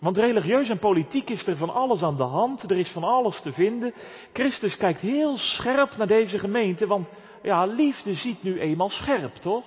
Want 0.02 0.16
religieus 0.16 0.68
en 0.68 0.78
politiek 0.78 1.30
is 1.30 1.46
er 1.46 1.56
van 1.56 1.70
alles 1.70 2.02
aan 2.02 2.16
de 2.16 2.22
hand, 2.22 2.70
er 2.70 2.78
is 2.78 2.90
van 2.90 3.04
alles 3.04 3.40
te 3.40 3.52
vinden. 3.52 3.94
Christus 4.32 4.76
kijkt 4.76 5.00
heel 5.00 5.36
scherp 5.36 5.96
naar 5.96 6.06
deze 6.06 6.38
gemeente, 6.38 6.86
want 6.86 7.08
ja, 7.42 7.64
liefde 7.64 8.14
ziet 8.14 8.42
nu 8.42 8.60
eenmaal 8.60 8.88
scherp, 8.88 9.34
toch? 9.34 9.64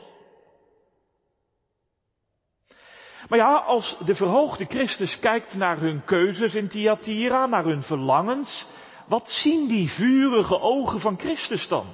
Maar 3.29 3.39
ja, 3.39 3.55
als 3.55 3.97
de 4.05 4.15
verhoogde 4.15 4.65
Christus 4.65 5.19
kijkt 5.19 5.53
naar 5.53 5.79
hun 5.79 6.03
keuzes 6.03 6.55
in 6.55 6.67
Thyatira, 6.67 7.45
naar 7.45 7.63
hun 7.63 7.83
verlangens, 7.83 8.65
wat 9.07 9.29
zien 9.29 9.67
die 9.67 9.89
vurige 9.89 10.59
ogen 10.59 10.99
van 10.99 11.19
Christus 11.19 11.67
dan? 11.67 11.85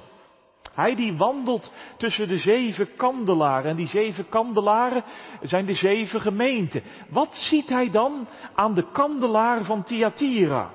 Hij 0.74 0.94
die 0.94 1.16
wandelt 1.16 1.72
tussen 1.96 2.28
de 2.28 2.38
zeven 2.38 2.96
kandelaren. 2.96 3.70
En 3.70 3.76
die 3.76 3.86
zeven 3.86 4.28
kandelaren 4.28 5.04
zijn 5.42 5.66
de 5.66 5.74
zeven 5.74 6.20
gemeenten. 6.20 6.82
Wat 7.08 7.34
ziet 7.36 7.68
hij 7.68 7.90
dan 7.90 8.28
aan 8.54 8.74
de 8.74 8.90
kandelaar 8.90 9.64
van 9.64 9.84
Thyatira? 9.84 10.72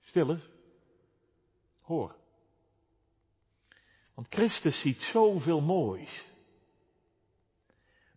Stil 0.00 0.30
eens. 0.30 0.48
Hoor. 1.82 2.14
Want 4.14 4.26
Christus 4.30 4.80
ziet 4.80 5.00
zoveel 5.00 5.60
moois. 5.60 6.26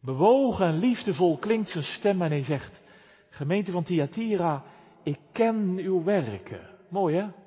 Bewogen 0.01 0.65
en 0.65 0.77
liefdevol 0.77 1.37
klinkt 1.37 1.69
zijn 1.69 1.83
stem 1.83 2.21
en 2.21 2.29
hij 2.29 2.43
zegt, 2.43 2.81
gemeente 3.29 3.71
van 3.71 3.83
Thyatira, 3.83 4.63
ik 5.03 5.19
ken 5.31 5.77
uw 5.77 6.03
werken. 6.03 6.69
Mooi 6.89 7.15
hè? 7.15 7.40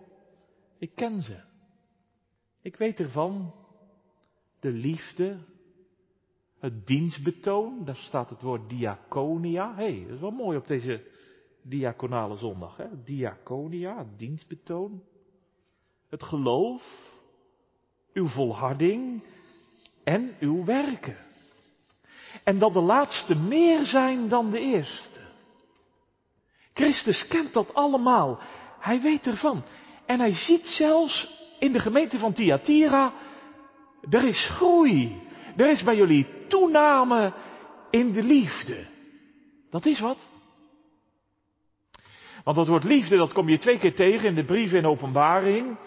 Ik 0.84 0.94
ken 0.94 1.20
ze. 1.20 1.40
Ik 2.62 2.76
weet 2.76 3.00
ervan. 3.00 3.54
De 4.60 4.70
liefde. 4.70 5.38
Het 6.58 6.86
dienstbetoon. 6.86 7.84
Daar 7.84 7.96
staat 7.96 8.30
het 8.30 8.42
woord 8.42 8.68
diaconia. 8.68 9.74
Hé, 9.74 9.82
hey, 9.82 10.04
dat 10.04 10.14
is 10.14 10.20
wel 10.20 10.30
mooi 10.30 10.58
op 10.58 10.66
deze 10.66 11.06
diaconale 11.62 12.36
zondag. 12.36 12.76
Hè? 12.76 13.02
Diaconia, 13.04 13.98
het 13.98 14.18
dienstbetoon. 14.18 15.02
Het 16.08 16.22
geloof. 16.22 17.12
Uw 18.12 18.26
volharding. 18.26 19.22
En 20.02 20.36
uw 20.40 20.64
werken. 20.64 21.16
En 22.42 22.58
dat 22.58 22.72
de 22.72 22.80
laatste 22.80 23.34
meer 23.34 23.84
zijn 23.84 24.28
dan 24.28 24.50
de 24.50 24.58
eerste. 24.58 25.20
Christus 26.72 27.26
kent 27.26 27.52
dat 27.52 27.74
allemaal. 27.74 28.40
Hij 28.78 29.00
weet 29.00 29.26
ervan. 29.26 29.64
En 30.14 30.20
hij 30.20 30.34
ziet 30.34 30.66
zelfs 30.66 31.28
in 31.58 31.72
de 31.72 31.78
gemeente 31.78 32.18
van 32.18 32.32
Thyatira, 32.32 33.12
er 34.10 34.24
is 34.24 34.48
groei. 34.48 35.22
Er 35.56 35.70
is 35.70 35.82
bij 35.82 35.96
jullie 35.96 36.26
toename 36.48 37.32
in 37.90 38.12
de 38.12 38.22
liefde. 38.22 38.86
Dat 39.70 39.86
is 39.86 40.00
wat. 40.00 40.18
Want 42.44 42.56
dat 42.56 42.68
woord 42.68 42.84
liefde, 42.84 43.16
dat 43.16 43.32
kom 43.32 43.48
je 43.48 43.58
twee 43.58 43.78
keer 43.78 43.94
tegen 43.94 44.28
in 44.28 44.34
de 44.34 44.44
brief 44.44 44.72
in 44.72 44.86
openbaring. 44.86 45.78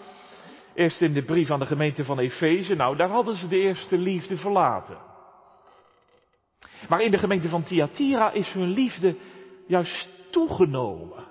Eerst 0.74 1.02
in 1.02 1.12
de 1.12 1.24
brief 1.24 1.50
aan 1.50 1.60
de 1.60 1.66
gemeente 1.66 2.04
van 2.04 2.18
Efeze. 2.18 2.74
Nou, 2.74 2.96
daar 2.96 3.10
hadden 3.10 3.36
ze 3.36 3.48
de 3.48 3.58
eerste 3.58 3.98
liefde 3.98 4.36
verlaten. 4.36 4.98
Maar 6.88 7.00
in 7.00 7.10
de 7.10 7.18
gemeente 7.18 7.48
van 7.48 7.62
Thyatira 7.62 8.30
is 8.30 8.52
hun 8.52 8.68
liefde 8.68 9.16
juist 9.66 10.08
toegenomen. 10.30 11.27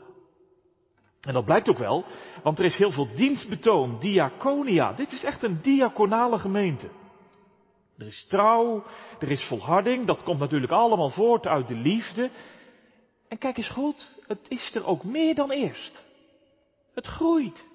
En 1.28 1.34
dat 1.34 1.46
blijkt 1.46 1.70
ook 1.70 1.78
wel, 1.78 2.06
want 2.44 2.60
er 2.60 2.66
is 2.66 2.76
heel 2.76 2.92
veel 2.92 3.16
dienstbetoon, 3.16 4.00
diaconia. 4.00 4.94
Dit 4.94 5.12
is 5.12 5.24
echt 5.24 5.44
een 5.44 5.62
diaconale 5.62 6.40
gemeente. 6.40 6.90
Er 7.98 8.08
is 8.08 8.26
trouw, 8.30 8.84
er 9.20 9.32
is 9.32 9.44
volharding, 9.44 10.06
dat 10.06 10.24
komt 10.24 10.40
natuurlijk 10.40 10.72
allemaal 10.72 11.10
voort 11.10 11.48
uit 11.48 11.68
de 11.68 11.76
liefde. 11.76 12.30
En 13.28 13.38
kijk 13.38 13.58
eens 13.58 13.70
goed, 13.70 14.08
het 14.28 14.40
is 14.48 14.76
er 14.76 14.86
ook 14.86 15.04
meer 15.04 15.36
dan 15.36 15.52
eerst. 15.52 16.04
Het 16.94 17.08
groeit. 17.08 17.68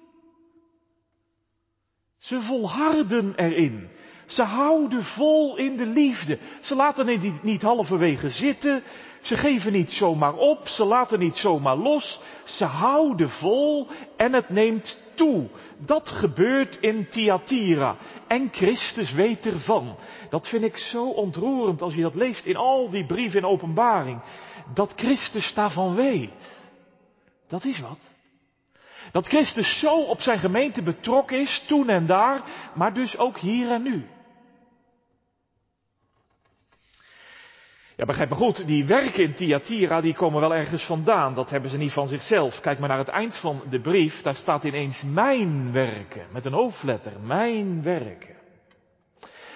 Ze 2.17 2.41
volharden 2.41 3.35
erin. 3.35 3.89
Ze 4.25 4.41
houden 4.41 5.03
vol 5.03 5.57
in 5.57 5.77
de 5.77 5.85
liefde. 5.85 6.37
Ze 6.61 6.75
laten 6.75 7.07
het 7.07 7.43
niet, 7.43 7.61
halverwege 7.61 8.29
zitten. 8.29 8.83
Ze 9.21 9.37
geven 9.37 9.71
niet 9.71 9.91
zomaar 9.91 10.33
op. 10.33 10.67
Ze 10.67 10.85
laten 10.85 11.19
niet 11.19 11.35
zomaar 11.35 11.77
los. 11.77 12.19
Ze 12.43 12.65
houden 12.65 13.29
vol 13.29 13.87
en 14.17 14.33
het 14.33 14.49
neemt 14.49 14.99
toe. 15.13 15.47
Dat 15.77 16.09
gebeurt 16.09 16.77
in 16.79 17.07
Thyatira. 17.09 17.95
En 18.27 18.49
Christus 18.51 19.13
weet 19.13 19.45
ervan. 19.45 19.95
Dat 20.29 20.47
vind 20.47 20.63
ik 20.63 20.77
zo 20.77 21.09
ontroerend 21.09 21.81
als 21.81 21.95
je 21.95 22.01
dat 22.01 22.15
leest 22.15 22.45
in 22.45 22.55
al 22.55 22.89
die 22.89 23.05
brieven 23.05 23.39
in 23.39 23.45
openbaring. 23.45 24.21
Dat 24.73 24.93
Christus 24.95 25.53
daarvan 25.53 25.95
weet. 25.95 26.61
Dat 27.47 27.65
is 27.65 27.79
wat. 27.79 28.12
Dat 29.13 29.27
Christus 29.27 29.79
zo 29.79 29.95
op 29.95 30.19
zijn 30.19 30.39
gemeente 30.39 30.81
betrokken 30.81 31.39
is, 31.39 31.63
toen 31.67 31.89
en 31.89 32.05
daar, 32.05 32.43
maar 32.75 32.93
dus 32.93 33.17
ook 33.17 33.37
hier 33.37 33.71
en 33.71 33.83
nu. 33.83 34.07
Ja, 37.95 38.05
begrijp 38.05 38.29
me 38.29 38.35
goed, 38.35 38.67
die 38.67 38.85
werken 38.85 39.23
in 39.23 39.33
Thyatira, 39.33 40.01
die 40.01 40.15
komen 40.15 40.39
wel 40.39 40.55
ergens 40.55 40.85
vandaan. 40.85 41.33
Dat 41.35 41.49
hebben 41.49 41.69
ze 41.69 41.77
niet 41.77 41.93
van 41.93 42.07
zichzelf. 42.07 42.59
Kijk 42.59 42.79
maar 42.79 42.89
naar 42.89 42.97
het 42.97 43.07
eind 43.07 43.37
van 43.37 43.63
de 43.69 43.81
brief, 43.81 44.21
daar 44.21 44.35
staat 44.35 44.63
ineens 44.63 45.01
mijn 45.01 45.71
werken, 45.71 46.27
met 46.31 46.45
een 46.45 46.53
hoofdletter, 46.53 47.19
mijn 47.19 47.83
werken. 47.83 48.35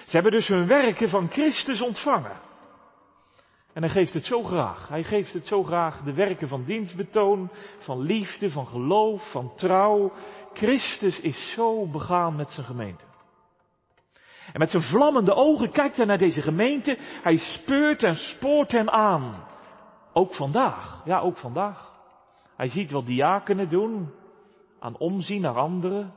Ze 0.06 0.10
hebben 0.10 0.32
dus 0.32 0.48
hun 0.48 0.66
werken 0.66 1.08
van 1.08 1.30
Christus 1.30 1.80
ontvangen. 1.80 2.47
En 3.78 3.84
hij 3.84 3.92
geeft 3.92 4.12
het 4.12 4.24
zo 4.24 4.42
graag. 4.42 4.88
Hij 4.88 5.02
geeft 5.02 5.32
het 5.32 5.46
zo 5.46 5.62
graag 5.62 6.02
de 6.02 6.12
werken 6.12 6.48
van 6.48 6.64
dienstbetoon, 6.64 7.50
van 7.78 8.00
liefde, 8.00 8.50
van 8.50 8.66
geloof, 8.66 9.30
van 9.30 9.54
trouw. 9.54 10.12
Christus 10.52 11.20
is 11.20 11.52
zo 11.54 11.86
begaan 11.86 12.36
met 12.36 12.50
zijn 12.52 12.66
gemeente. 12.66 13.04
En 14.52 14.58
met 14.58 14.70
zijn 14.70 14.82
vlammende 14.82 15.34
ogen 15.34 15.70
kijkt 15.70 15.96
hij 15.96 16.06
naar 16.06 16.18
deze 16.18 16.42
gemeente. 16.42 16.96
Hij 17.00 17.36
speurt 17.36 18.02
en 18.02 18.16
spoort 18.16 18.72
hem 18.72 18.88
aan. 18.88 19.44
Ook 20.12 20.34
vandaag. 20.34 21.02
Ja, 21.04 21.20
ook 21.20 21.36
vandaag. 21.36 21.92
Hij 22.56 22.68
ziet 22.68 22.90
wat 22.90 23.06
diakenen 23.06 23.68
doen. 23.68 24.10
Aan 24.80 24.98
omzien 24.98 25.40
naar 25.40 25.58
anderen. 25.58 26.14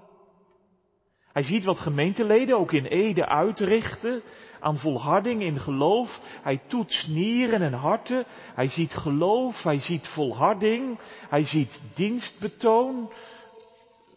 Hij 1.33 1.43
ziet 1.43 1.65
wat 1.65 1.79
gemeenteleden 1.79 2.57
ook 2.57 2.71
in 2.71 2.85
Ede 2.85 3.25
uitrichten. 3.25 4.21
Aan 4.61 4.77
volharding 4.77 5.41
in 5.41 5.59
geloof. 5.59 6.21
Hij 6.41 6.61
toetst 6.67 7.07
nieren 7.07 7.61
en 7.61 7.73
harten. 7.73 8.25
Hij 8.55 8.67
ziet 8.67 8.93
geloof. 8.93 9.63
Hij 9.63 9.79
ziet 9.79 10.07
volharding. 10.07 10.99
Hij 11.29 11.45
ziet 11.45 11.81
dienstbetoon. 11.95 13.11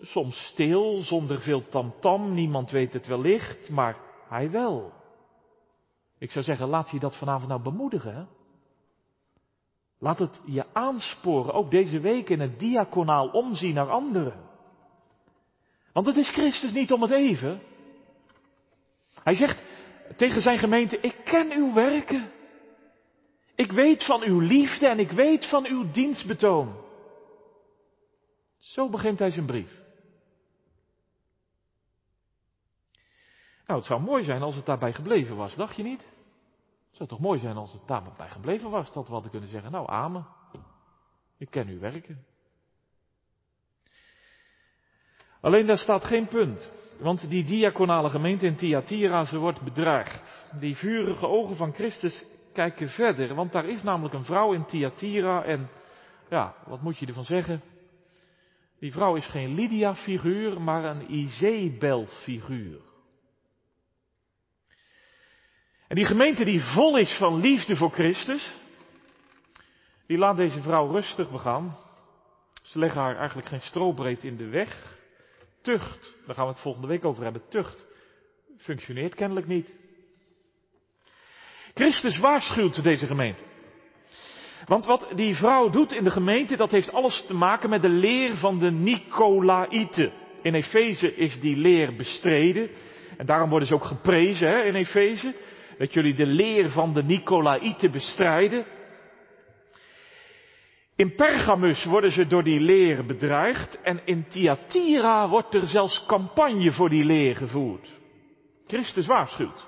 Soms 0.00 0.46
stil, 0.46 1.00
zonder 1.00 1.40
veel 1.40 1.68
tamtam. 1.68 2.34
Niemand 2.34 2.70
weet 2.70 2.92
het 2.92 3.06
wellicht, 3.06 3.70
maar 3.70 3.96
hij 4.28 4.50
wel. 4.50 4.92
Ik 6.18 6.30
zou 6.30 6.44
zeggen, 6.44 6.68
laat 6.68 6.90
je 6.90 6.98
dat 6.98 7.16
vanavond 7.16 7.48
nou 7.48 7.62
bemoedigen. 7.62 8.28
Laat 9.98 10.18
het 10.18 10.40
je 10.44 10.64
aansporen, 10.72 11.54
ook 11.54 11.70
deze 11.70 12.00
week 12.00 12.30
in 12.30 12.40
het 12.40 12.58
diaconaal 12.58 13.28
omzien 13.28 13.74
naar 13.74 13.90
anderen. 13.90 14.52
Want 15.92 16.06
het 16.06 16.16
is 16.16 16.30
Christus 16.30 16.72
niet 16.72 16.92
om 16.92 17.02
het 17.02 17.10
even. 17.10 17.60
Hij 19.22 19.34
zegt 19.34 19.63
tegen 20.16 20.42
zijn 20.42 20.58
gemeente, 20.58 21.00
ik 21.00 21.16
ken 21.24 21.52
uw 21.52 21.72
werken. 21.72 22.32
Ik 23.54 23.72
weet 23.72 24.04
van 24.04 24.22
uw 24.22 24.40
liefde 24.40 24.88
en 24.88 24.98
ik 24.98 25.10
weet 25.10 25.48
van 25.48 25.66
uw 25.66 25.90
dienstbetoon. 25.90 26.82
Zo 28.58 28.88
begint 28.88 29.18
hij 29.18 29.30
zijn 29.30 29.46
brief. 29.46 29.82
Nou, 33.66 33.78
het 33.78 33.88
zou 33.88 34.00
mooi 34.00 34.24
zijn 34.24 34.42
als 34.42 34.54
het 34.54 34.66
daarbij 34.66 34.92
gebleven 34.92 35.36
was, 35.36 35.54
dacht 35.54 35.76
je 35.76 35.82
niet? 35.82 36.00
Het 36.88 36.96
zou 36.96 37.08
toch 37.08 37.20
mooi 37.20 37.38
zijn 37.38 37.56
als 37.56 37.72
het 37.72 37.86
daarbij 37.86 38.30
gebleven 38.30 38.70
was, 38.70 38.92
dat 38.92 39.06
we 39.06 39.12
hadden 39.12 39.30
kunnen 39.30 39.48
zeggen, 39.48 39.70
nou 39.70 39.90
amen, 39.90 40.26
ik 41.38 41.50
ken 41.50 41.68
uw 41.68 41.78
werken. 41.78 42.24
Alleen 45.40 45.66
daar 45.66 45.78
staat 45.78 46.04
geen 46.04 46.28
punt, 46.28 46.70
want 46.98 47.28
die 47.28 47.44
diaconale 47.44 48.10
gemeente 48.10 48.46
in 48.46 48.56
Thyatira, 48.56 49.24
ze 49.24 49.38
wordt 49.38 49.60
bedreigd. 49.60 50.50
Die 50.60 50.76
vurige 50.76 51.26
ogen 51.26 51.56
van 51.56 51.72
Christus 51.72 52.24
kijken 52.52 52.88
verder, 52.88 53.34
want 53.34 53.52
daar 53.52 53.68
is 53.68 53.82
namelijk 53.82 54.14
een 54.14 54.24
vrouw 54.24 54.52
in 54.52 54.66
Thyatira 54.66 55.44
en, 55.44 55.68
ja, 56.30 56.54
wat 56.66 56.82
moet 56.82 56.98
je 56.98 57.06
ervan 57.06 57.24
zeggen? 57.24 57.62
Die 58.78 58.92
vrouw 58.92 59.14
is 59.14 59.26
geen 59.26 59.54
Lydia-figuur, 59.54 60.60
maar 60.60 60.84
een 60.84 61.14
Izebel-figuur. 61.14 62.80
En 65.88 65.96
die 65.96 66.04
gemeente 66.04 66.44
die 66.44 66.62
vol 66.62 66.98
is 66.98 67.16
van 67.18 67.40
liefde 67.40 67.76
voor 67.76 67.90
Christus, 67.90 68.54
die 70.06 70.18
laat 70.18 70.36
deze 70.36 70.60
vrouw 70.62 70.90
rustig 70.90 71.30
begaan. 71.30 71.78
Ze 72.62 72.78
leggen 72.78 73.00
haar 73.00 73.16
eigenlijk 73.16 73.48
geen 73.48 73.60
strobreed 73.60 74.24
in 74.24 74.36
de 74.36 74.48
weg. 74.48 74.93
Tucht, 75.64 76.16
daar 76.26 76.34
gaan 76.34 76.44
we 76.44 76.52
het 76.52 76.60
volgende 76.60 76.86
week 76.86 77.04
over 77.04 77.22
hebben, 77.22 77.42
tucht 77.48 77.86
functioneert 78.58 79.14
kennelijk 79.14 79.46
niet. 79.46 79.76
Christus 81.74 82.18
waarschuwt 82.18 82.82
deze 82.82 83.06
gemeente. 83.06 83.44
Want 84.64 84.84
wat 84.84 85.08
die 85.14 85.34
vrouw 85.34 85.70
doet 85.70 85.92
in 85.92 86.04
de 86.04 86.10
gemeente, 86.10 86.56
dat 86.56 86.70
heeft 86.70 86.92
alles 86.92 87.24
te 87.26 87.34
maken 87.34 87.70
met 87.70 87.82
de 87.82 87.88
leer 87.88 88.36
van 88.36 88.58
de 88.58 88.70
Nicolaïten. 88.70 90.12
In 90.42 90.54
Efeze 90.54 91.14
is 91.14 91.40
die 91.40 91.56
leer 91.56 91.94
bestreden. 91.94 92.70
En 93.16 93.26
daarom 93.26 93.50
worden 93.50 93.68
ze 93.68 93.74
ook 93.74 93.84
geprezen 93.84 94.48
hè, 94.48 94.62
in 94.62 94.74
Efeze 94.74 95.34
dat 95.78 95.92
jullie 95.92 96.14
de 96.14 96.26
leer 96.26 96.70
van 96.70 96.94
de 96.94 97.02
Nicolaïten 97.02 97.90
bestrijden. 97.90 98.64
In 100.96 101.14
Pergamus 101.14 101.84
worden 101.84 102.12
ze 102.12 102.26
door 102.26 102.42
die 102.42 102.60
leer 102.60 103.04
bedreigd 103.04 103.80
en 103.80 104.00
in 104.04 104.28
Thyatira 104.28 105.28
wordt 105.28 105.54
er 105.54 105.66
zelfs 105.66 106.06
campagne 106.06 106.72
voor 106.72 106.88
die 106.88 107.04
leer 107.04 107.36
gevoerd. 107.36 107.98
Christus 108.66 109.06
waarschuwt. 109.06 109.66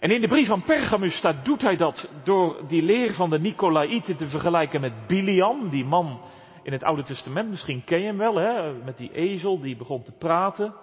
En 0.00 0.10
in 0.10 0.20
de 0.20 0.28
brief 0.28 0.46
van 0.46 0.64
Pergamus 0.64 1.16
staat, 1.16 1.44
doet 1.44 1.62
hij 1.62 1.76
dat 1.76 2.08
door 2.24 2.68
die 2.68 2.82
leer 2.82 3.14
van 3.14 3.30
de 3.30 3.38
Nicolaïten 3.38 4.16
te 4.16 4.28
vergelijken 4.28 4.80
met 4.80 5.06
Biliam, 5.06 5.70
die 5.70 5.84
man 5.84 6.20
in 6.62 6.72
het 6.72 6.84
Oude 6.84 7.02
Testament, 7.02 7.50
misschien 7.50 7.84
ken 7.84 7.98
je 7.98 8.06
hem 8.06 8.18
wel, 8.18 8.36
hè, 8.36 8.72
met 8.72 8.96
die 8.96 9.12
ezel 9.12 9.60
die 9.60 9.76
begon 9.76 10.02
te 10.02 10.12
praten. 10.12 10.74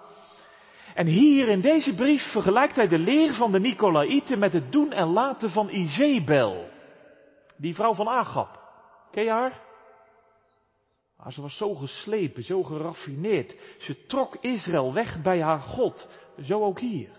En 0.94 1.06
hier 1.06 1.48
in 1.48 1.60
deze 1.60 1.94
brief 1.94 2.22
vergelijkt 2.22 2.76
hij 2.76 2.88
de 2.88 2.98
leer 2.98 3.34
van 3.34 3.52
de 3.52 3.60
Nicolaïten 3.60 4.38
met 4.38 4.52
het 4.52 4.72
doen 4.72 4.92
en 4.92 5.06
laten 5.06 5.50
van 5.50 5.68
Izebel. 5.68 6.68
Die 7.60 7.74
vrouw 7.74 7.94
van 7.94 8.08
Agap. 8.08 8.60
Ken 9.10 9.24
je 9.24 9.30
haar? 9.30 9.60
Ah, 11.16 11.32
ze 11.32 11.42
was 11.42 11.56
zo 11.56 11.74
geslepen, 11.74 12.42
zo 12.42 12.62
geraffineerd. 12.62 13.56
Ze 13.78 14.06
trok 14.06 14.36
Israël 14.40 14.92
weg 14.92 15.22
bij 15.22 15.42
haar 15.42 15.60
God. 15.60 16.08
Zo 16.42 16.64
ook 16.64 16.80
hier. 16.80 17.10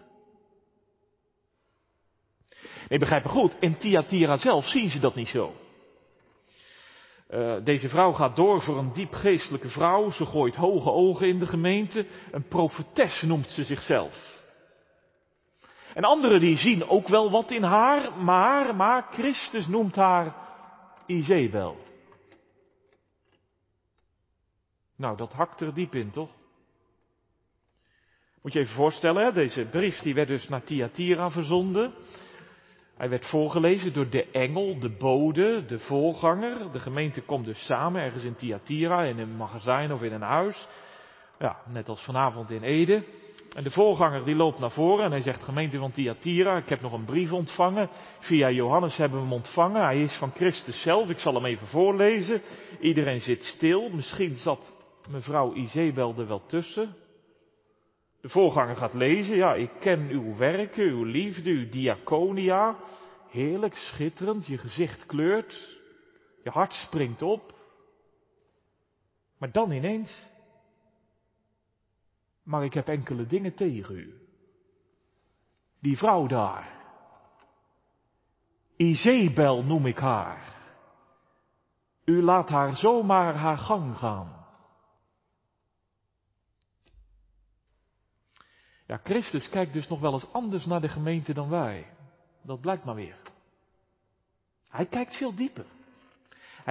Nee, 2.88 3.00
begrijp 3.00 3.24
me 3.24 3.30
goed, 3.30 3.56
in 3.60 3.78
Thyatira 3.78 4.38
zelf 4.38 4.66
zien 4.66 4.90
ze 4.90 5.00
dat 5.00 5.16
niet 5.16 5.28
zo. 5.28 5.54
Uh, 7.30 7.64
deze 7.64 7.90
vrouw 7.90 8.12
gaat 8.12 8.36
door 8.36 8.62
voor 8.62 8.78
een 8.78 8.94
diep 8.94 9.14
geestelijke 9.14 9.70
vrouw. 9.70 10.10
Ze 10.10 10.26
gooit 10.26 10.56
hoge 10.56 10.92
ogen 10.92 11.28
in 11.28 11.40
de 11.40 11.46
gemeente. 11.46 12.06
Een 12.32 12.48
profetes 12.48 13.22
noemt 13.22 13.50
ze 13.50 13.64
zichzelf. 13.64 14.41
En 15.94 16.04
anderen 16.04 16.40
die 16.40 16.58
zien 16.58 16.88
ook 16.88 17.08
wel 17.08 17.32
wat 17.32 17.52
in 17.52 17.64
haar, 17.64 18.24
maar, 18.24 18.76
maar 18.76 19.08
Christus 19.12 19.68
noemt 19.68 19.96
haar 19.96 20.36
Izebel. 21.06 21.78
Nou, 24.96 25.18
dat 25.18 25.34
hakt 25.34 25.62
er 25.62 25.74
diep 25.74 25.96
in, 25.96 26.12
toch? 26.12 26.30
Moet 28.42 28.54
je 28.54 28.60
even 28.60 28.76
voorstellen, 28.76 29.24
hè? 29.24 29.32
deze 29.32 29.66
brief 29.66 30.00
die 30.00 30.14
werd 30.14 30.28
dus 30.28 30.48
naar 30.48 30.64
Thyatira 30.64 31.30
verzonden. 31.30 31.94
Hij 32.98 33.10
werd 33.10 33.30
voorgelezen 33.30 33.94
door 33.94 34.10
de 34.10 34.32
engel, 34.32 34.80
de 34.80 34.90
bode, 34.90 35.66
de 35.66 35.80
voorganger. 35.80 36.72
De 36.72 36.80
gemeente 36.80 37.22
komt 37.22 37.46
dus 37.46 37.66
samen 37.66 38.02
ergens 38.02 38.24
in 38.24 38.36
Thyatira, 38.36 39.04
in 39.04 39.20
een 39.20 39.36
magazijn 39.36 39.92
of 39.92 40.02
in 40.02 40.14
een 40.14 40.22
huis. 40.22 40.68
Ja, 41.40 41.58
net 41.68 41.90
als 41.90 42.04
vanavond 42.04 42.52
in 42.52 42.64
Ede. 42.64 43.04
En 43.56 43.64
de 43.64 43.72
voorganger 43.72 44.26
die 44.26 44.36
loopt 44.36 44.60
naar 44.60 44.72
voren 44.72 45.06
en 45.06 45.12
hij 45.12 45.22
zegt, 45.22 45.44
gemeente 45.44 45.78
van 45.78 45.92
Thyatira, 45.92 46.58
ik 46.58 46.70
heb 46.70 46.82
nog 46.82 46.94
een 46.94 47.06
brief 47.06 47.32
ontvangen. 47.32 47.90
Via 48.20 48.50
Johannes 48.50 48.98
hebben 48.98 49.18
we 49.18 49.24
hem 49.24 49.34
ontvangen. 49.34 49.84
Hij 49.84 50.02
is 50.02 50.18
van 50.18 50.32
Christus 50.32 50.82
zelf. 50.82 51.10
Ik 51.10 51.20
zal 51.20 51.34
hem 51.34 51.46
even 51.46 51.68
voorlezen. 51.68 52.42
Iedereen 52.80 53.22
zit 53.22 53.44
stil. 53.44 53.90
Misschien 53.90 54.38
zat 54.38 54.74
mevrouw 55.10 55.54
Izebel 55.54 56.16
er 56.18 56.28
wel 56.28 56.46
tussen. 56.46 56.96
De 58.22 58.30
voorganger 58.30 58.76
gaat 58.76 58.94
lezen, 58.94 59.36
ja, 59.36 59.54
ik 59.54 59.72
ken 59.80 60.10
uw 60.10 60.36
werken, 60.36 60.84
uw 60.84 61.04
liefde, 61.04 61.50
uw 61.50 61.70
diaconia. 61.70 62.78
Heerlijk, 63.30 63.76
schitterend, 63.76 64.48
je 64.48 64.58
gezicht 64.58 65.06
kleurt, 65.06 65.78
je 66.44 66.50
hart 66.50 66.74
springt 66.74 67.22
op. 67.22 67.54
Maar 69.38 69.52
dan 69.52 69.72
ineens, 69.72 70.26
maar 72.52 72.64
ik 72.64 72.74
heb 72.74 72.88
enkele 72.88 73.26
dingen 73.26 73.56
tegen 73.56 73.96
u. 73.96 74.28
Die 75.80 75.98
vrouw 75.98 76.28
daar, 76.28 76.80
Izebel 78.76 79.64
noem 79.64 79.86
ik 79.86 79.98
haar. 79.98 80.60
U 82.06 82.24
laat 82.24 82.50
haar 82.50 82.76
zomaar 82.76 83.36
haar 83.36 83.58
gang 83.58 83.98
gaan. 83.98 84.46
Ja, 88.86 89.00
Christus 89.04 89.50
kijkt 89.50 89.74
dus 89.74 89.88
nog 89.88 90.00
wel 90.00 90.14
eens 90.14 90.34
anders 90.34 90.66
naar 90.66 90.82
de 90.82 90.90
gemeente 90.90 91.34
dan 91.34 91.50
wij. 91.50 91.94
Dat 92.42 92.62
blijkt 92.62 92.86
maar 92.86 92.96
weer. 92.96 93.22
Hij 94.70 94.86
kijkt 94.86 95.16
veel 95.18 95.36
dieper. 95.36 95.66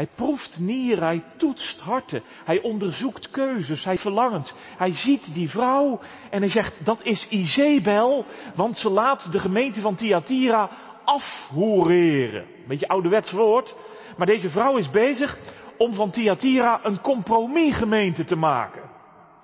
Hij 0.00 0.08
proeft 0.14 0.58
nieren, 0.58 1.04
hij 1.04 1.24
toetst 1.36 1.80
harten, 1.80 2.22
hij 2.44 2.62
onderzoekt 2.62 3.30
keuzes, 3.30 3.84
hij 3.84 3.98
verlangens. 3.98 4.54
Hij 4.76 4.92
ziet 4.92 5.34
die 5.34 5.50
vrouw 5.50 6.00
en 6.30 6.40
hij 6.40 6.50
zegt, 6.50 6.84
dat 6.84 7.00
is 7.02 7.28
Izebel, 7.28 8.24
want 8.54 8.76
ze 8.76 8.90
laat 8.90 9.32
de 9.32 9.38
gemeente 9.38 9.80
van 9.80 9.94
Thyatira 9.94 10.70
afhoereren. 11.04 12.46
Beetje 12.68 12.88
ouderwets 12.88 13.30
woord, 13.30 13.74
maar 14.16 14.26
deze 14.26 14.50
vrouw 14.50 14.76
is 14.76 14.90
bezig 14.90 15.38
om 15.76 15.94
van 15.94 16.10
Thyatira 16.10 16.80
een 16.82 17.00
compromisgemeente 17.00 18.24
te 18.24 18.36
maken. 18.36 18.82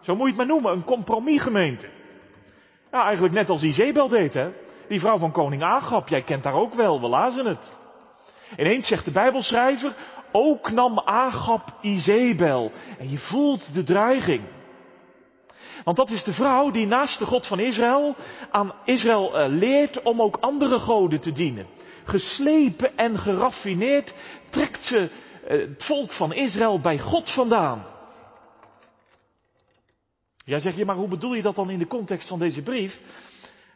Zo 0.01 0.15
moet 0.15 0.23
je 0.23 0.29
het 0.29 0.37
maar 0.37 0.47
noemen, 0.47 0.73
een 0.73 0.85
compromisgemeente. 0.85 1.89
Ja, 2.91 3.05
eigenlijk 3.05 3.35
net 3.35 3.51
als 3.51 3.63
Izebel 3.63 4.09
deed, 4.09 4.35
hè. 4.35 4.51
Die 4.89 5.01
vrouw 5.01 5.19
van 5.19 5.33
koning 5.33 5.63
Agab, 5.63 6.09
jij 6.09 6.23
kent 6.23 6.45
haar 6.45 6.55
ook 6.55 6.75
wel, 6.75 7.01
we 7.01 7.09
lazen 7.09 7.47
het. 7.47 7.77
Ineens 8.57 8.87
zegt 8.87 9.05
de 9.05 9.11
Bijbelschrijver, 9.11 9.95
ook 10.37 10.71
nam 10.71 10.99
Agab 10.99 11.75
Izebel. 11.81 12.71
En 12.99 13.11
je 13.11 13.19
voelt 13.19 13.75
de 13.75 13.83
dreiging. 13.83 14.43
Want 15.85 15.97
dat 15.97 16.11
is 16.11 16.25
de 16.25 16.33
vrouw 16.33 16.71
die 16.71 16.87
naast 16.87 17.19
de 17.19 17.25
God 17.25 17.47
van 17.47 17.59
Israël 17.59 18.15
aan 18.51 18.73
Israël 18.85 19.39
eh, 19.39 19.49
leert 19.49 20.03
om 20.03 20.23
ook 20.23 20.37
andere 20.37 20.79
goden 20.79 21.21
te 21.21 21.33
dienen. 21.33 21.67
Geslepen 22.05 22.97
en 22.97 23.19
geraffineerd 23.19 24.15
trekt 24.51 24.83
ze 24.83 25.11
eh, 25.47 25.59
het 25.59 25.85
volk 25.85 26.13
van 26.13 26.33
Israël 26.33 26.81
bij 26.81 26.99
God 26.99 27.33
vandaan. 27.33 27.87
Ja, 30.45 30.59
zeg 30.59 30.77
je, 30.77 30.85
maar 30.85 30.97
hoe 30.97 31.09
bedoel 31.09 31.35
je 31.35 31.43
dat 31.43 31.55
dan 31.55 31.71
in 31.71 31.79
de 31.79 31.87
context 31.87 32.29
van 32.29 32.39
deze 32.39 32.63
brief? 32.63 33.01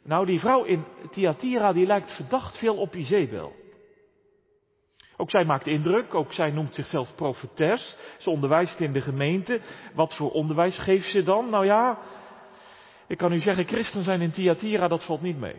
Nou, 0.02 0.26
die 0.26 0.40
vrouw 0.40 0.64
in 0.64 0.84
Thyatira, 1.10 1.72
die 1.72 1.86
lijkt 1.86 2.12
verdacht 2.12 2.58
veel 2.58 2.76
op 2.76 2.94
Izebel. 2.94 3.59
Ook 5.20 5.30
zij 5.30 5.44
maakt 5.44 5.66
indruk, 5.66 6.14
ook 6.14 6.32
zij 6.32 6.50
noemt 6.50 6.74
zichzelf 6.74 7.14
profetes. 7.14 7.96
Ze 8.18 8.30
onderwijst 8.30 8.80
in 8.80 8.92
de 8.92 9.00
gemeente. 9.00 9.60
Wat 9.94 10.16
voor 10.16 10.30
onderwijs 10.30 10.78
geeft 10.78 11.10
ze 11.10 11.22
dan? 11.22 11.50
Nou 11.50 11.64
ja, 11.64 11.98
ik 13.06 13.18
kan 13.18 13.32
u 13.32 13.40
zeggen, 13.40 13.66
christen 13.66 14.02
zijn 14.02 14.20
in 14.20 14.30
Thyatira, 14.30 14.88
dat 14.88 15.04
valt 15.04 15.22
niet 15.22 15.38
mee. 15.38 15.56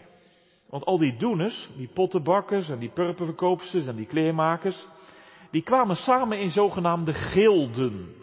Want 0.69 0.86
al 0.86 0.97
die 0.97 1.17
doeners, 1.17 1.69
die 1.78 1.89
pottenbakkers 1.93 2.69
en 2.69 2.80
die 2.80 2.89
purperverkoopsters 2.89 3.88
en 3.88 3.95
die 3.95 4.06
kleermakers, 4.06 4.88
die 5.52 5.63
kwamen 5.63 5.95
samen 5.95 6.39
in 6.39 6.52
zogenaamde 6.52 7.13
gilden. 7.13 8.15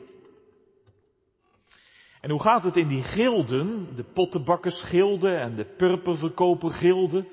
En 2.20 2.30
hoe 2.30 2.42
gaat 2.42 2.64
het 2.64 2.76
in 2.76 2.88
die 2.88 3.02
gilden, 3.02 3.88
de 3.96 4.04
pottenbakkersgilden 4.04 5.40
en 5.40 5.56
de 5.56 5.64
purperverkopergilden? 5.76 7.28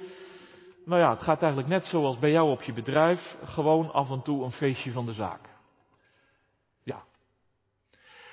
Nou 0.86 1.02
ja, 1.02 1.10
het 1.10 1.22
gaat 1.22 1.42
eigenlijk 1.42 1.72
net 1.72 1.86
zoals 1.86 2.20
bij 2.20 2.32
jou 2.32 2.52
op 2.52 2.62
je 2.62 2.74
bedrijf, 2.74 3.38
gewoon 3.44 3.92
af 3.92 4.12
en 4.12 4.22
toe 4.22 4.44
een 4.44 4.52
feestje 4.52 4.92
van 4.92 5.06
de 5.06 5.14
zaak. 5.14 5.50
Ja. 6.84 7.04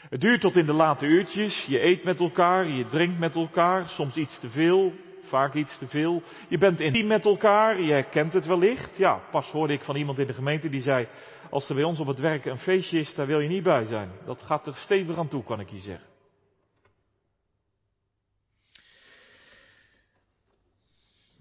Het 0.08 0.20
duurt 0.20 0.40
tot 0.40 0.56
in 0.56 0.66
de 0.66 0.72
late 0.72 1.06
uurtjes, 1.06 1.64
je 1.64 1.84
eet 1.84 2.04
met 2.04 2.20
elkaar, 2.20 2.66
je 2.66 2.86
drinkt 2.86 3.18
met 3.18 3.34
elkaar, 3.34 3.88
soms 3.88 4.16
iets 4.16 4.40
te 4.40 4.50
veel, 4.50 4.92
vaak 5.22 5.54
iets 5.54 5.78
te 5.78 5.86
veel. 5.86 6.22
Je 6.48 6.58
bent 6.58 6.80
intiem 6.80 7.06
met 7.06 7.24
elkaar, 7.24 7.80
je 7.80 8.02
kent 8.02 8.32
het 8.32 8.46
wellicht. 8.46 8.96
Ja, 8.96 9.20
pas 9.30 9.50
hoorde 9.50 9.72
ik 9.72 9.82
van 9.82 9.96
iemand 9.96 10.18
in 10.18 10.26
de 10.26 10.34
gemeente 10.34 10.68
die 10.68 10.80
zei, 10.80 11.08
als 11.50 11.68
er 11.68 11.74
bij 11.74 11.84
ons 11.84 12.00
op 12.00 12.06
het 12.06 12.18
werk 12.18 12.44
een 12.44 12.58
feestje 12.58 12.98
is, 12.98 13.14
daar 13.14 13.26
wil 13.26 13.40
je 13.40 13.48
niet 13.48 13.62
bij 13.62 13.84
zijn. 13.84 14.10
Dat 14.24 14.42
gaat 14.42 14.66
er 14.66 14.74
stevig 14.74 15.16
aan 15.16 15.28
toe, 15.28 15.44
kan 15.44 15.60
ik 15.60 15.70
je 15.70 15.78
zeggen. 15.78 16.11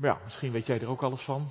Ja, 0.02 0.20
misschien 0.24 0.52
weet 0.52 0.66
jij 0.66 0.80
er 0.80 0.88
ook 0.88 1.04
alles 1.04 1.22
van. 1.22 1.50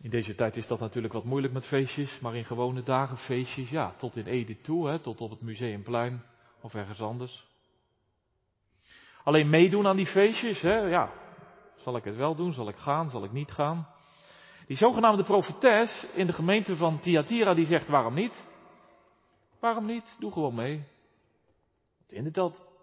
In 0.00 0.10
deze 0.10 0.34
tijd 0.34 0.56
is 0.56 0.66
dat 0.66 0.80
natuurlijk 0.80 1.14
wat 1.14 1.24
moeilijk 1.24 1.52
met 1.52 1.66
feestjes, 1.66 2.20
maar 2.20 2.34
in 2.34 2.44
gewone 2.44 2.82
dagen 2.82 3.16
feestjes, 3.16 3.70
ja, 3.70 3.94
tot 3.96 4.16
in 4.16 4.26
Ede 4.26 4.60
toe, 4.60 4.88
hè, 4.88 4.98
tot 4.98 5.20
op 5.20 5.30
het 5.30 5.40
Museumplein 5.40 6.24
of 6.60 6.74
ergens 6.74 7.00
anders. 7.00 7.46
Alleen 9.24 9.50
meedoen 9.50 9.86
aan 9.86 9.96
die 9.96 10.06
feestjes, 10.06 10.60
hè, 10.60 10.76
ja, 10.76 11.12
zal 11.76 11.96
ik 11.96 12.04
het 12.04 12.16
wel 12.16 12.34
doen, 12.34 12.52
zal 12.52 12.68
ik 12.68 12.76
gaan, 12.76 13.10
zal 13.10 13.24
ik 13.24 13.32
niet 13.32 13.50
gaan. 13.50 13.88
Die 14.66 14.76
zogenaamde 14.76 15.24
profetes 15.24 16.06
in 16.14 16.26
de 16.26 16.32
gemeente 16.32 16.76
van 16.76 17.00
Thyatira, 17.00 17.54
die 17.54 17.66
zegt, 17.66 17.88
waarom 17.88 18.14
niet? 18.14 18.46
Waarom 19.60 19.86
niet? 19.86 20.16
Doe 20.18 20.32
gewoon 20.32 20.54
mee. 20.54 20.84
Wat 22.00 22.10
hindert 22.10 22.34
dat? 22.34 22.73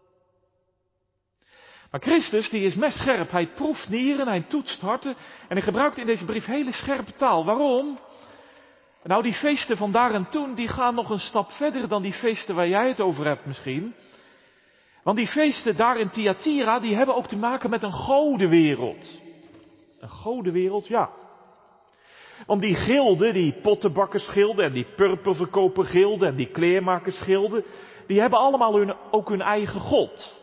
Maar 1.92 2.02
Christus, 2.02 2.50
die 2.50 2.66
is 2.66 2.76
messcherp. 2.76 3.32
Hij 3.32 3.48
proeft 3.48 3.90
nieren, 3.90 4.28
hij 4.28 4.42
toetst 4.42 4.82
harten. 4.82 5.16
En 5.48 5.56
hij 5.56 5.62
gebruikt 5.62 5.98
in 5.98 6.06
deze 6.06 6.26
brief 6.26 6.46
hele 6.46 6.72
scherpe 6.72 7.14
taal. 7.14 7.46
Waarom? 7.46 8.00
Nou, 9.04 9.24
die 9.24 9.34
feesten 9.34 9.78
van 9.78 9.92
daar 9.92 10.14
en 10.14 10.30
toen, 10.30 10.54
die 10.54 10.68
gaan 10.68 10.96
nog 10.96 11.10
een 11.10 11.20
stap 11.20 11.52
verder 11.52 11.88
dan 11.88 12.02
die 12.02 12.14
feesten 12.14 12.56
waar 12.56 12.68
jij 12.68 12.88
het 12.88 13.00
over 13.00 13.26
hebt 13.26 13.46
misschien. 13.46 13.94
Want 15.04 15.18
die 15.18 15.28
feesten 15.28 15.76
daar 15.76 16.00
in 16.00 16.10
Thyatira, 16.10 16.80
die 16.80 16.96
hebben 16.96 17.16
ook 17.16 17.28
te 17.28 17.38
maken 17.38 17.70
met 17.70 17.84
een 17.84 17.92
godenwereld. 17.92 19.22
Een 20.00 20.10
godenwereld, 20.10 20.88
ja. 20.88 21.10
Want 22.46 22.62
die 22.62 22.76
gilden, 22.76 23.34
die 23.34 23.54
pottenbakkersgilden 23.62 24.66
en 24.66 24.74
die 24.74 24.88
purperverkopergilden 24.96 26.28
en 26.28 26.36
die 26.36 26.52
kleermakersgilden, 26.52 27.64
die 28.08 28.20
hebben 28.20 28.40
allemaal 28.40 28.78
hun, 28.78 28.96
ook 29.12 29.30
hun 29.30 29.42
eigen 29.42 29.80
god. 29.80 30.41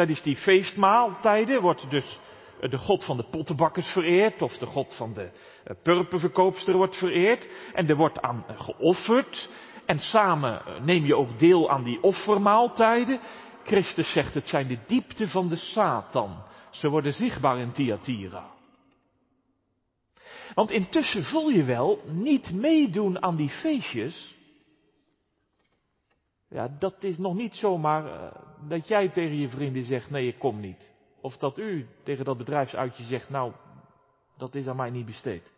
Tijdens 0.00 0.22
die 0.22 0.36
feestmaaltijden 0.36 1.60
wordt 1.60 1.90
dus 1.90 2.18
de 2.60 2.78
god 2.78 3.04
van 3.04 3.16
de 3.16 3.24
pottenbakkers 3.30 3.86
vereerd, 3.86 4.42
of 4.42 4.58
de 4.58 4.66
god 4.66 4.96
van 4.96 5.14
de 5.14 5.30
eh, 5.64 5.76
purperverkoopster 5.82 6.76
wordt 6.76 6.96
vereerd. 6.96 7.48
En 7.74 7.88
er 7.88 7.96
wordt 7.96 8.20
aan 8.20 8.44
eh, 8.48 8.60
geofferd. 8.60 9.48
En 9.86 9.98
samen 9.98 10.66
eh, 10.66 10.80
neem 10.80 11.04
je 11.04 11.16
ook 11.16 11.38
deel 11.38 11.70
aan 11.70 11.84
die 11.84 12.02
offermaaltijden. 12.02 13.20
Christus 13.64 14.12
zegt, 14.12 14.34
het 14.34 14.48
zijn 14.48 14.66
de 14.66 14.78
diepte 14.86 15.28
van 15.28 15.48
de 15.48 15.56
Satan. 15.56 16.42
Ze 16.70 16.88
worden 16.88 17.12
zichtbaar 17.12 17.58
in 17.58 17.72
Thyatira. 17.72 18.50
Want 20.54 20.70
intussen 20.70 21.24
voel 21.24 21.48
je 21.48 21.64
wel, 21.64 22.02
niet 22.06 22.52
meedoen 22.52 23.22
aan 23.22 23.36
die 23.36 23.50
feestjes, 23.50 24.34
ja, 26.50 26.68
dat 26.78 27.02
is 27.04 27.18
nog 27.18 27.34
niet 27.34 27.54
zomaar 27.54 28.04
uh, 28.04 28.68
dat 28.68 28.88
jij 28.88 29.08
tegen 29.08 29.36
je 29.36 29.48
vrienden 29.48 29.84
zegt, 29.84 30.10
nee, 30.10 30.26
ik 30.26 30.38
kom 30.38 30.60
niet. 30.60 30.90
Of 31.20 31.36
dat 31.36 31.58
u 31.58 31.88
tegen 32.02 32.24
dat 32.24 32.38
bedrijfsuitje 32.38 33.02
zegt, 33.02 33.28
nou, 33.28 33.52
dat 34.36 34.54
is 34.54 34.66
aan 34.66 34.76
mij 34.76 34.90
niet 34.90 35.06
besteed. 35.06 35.52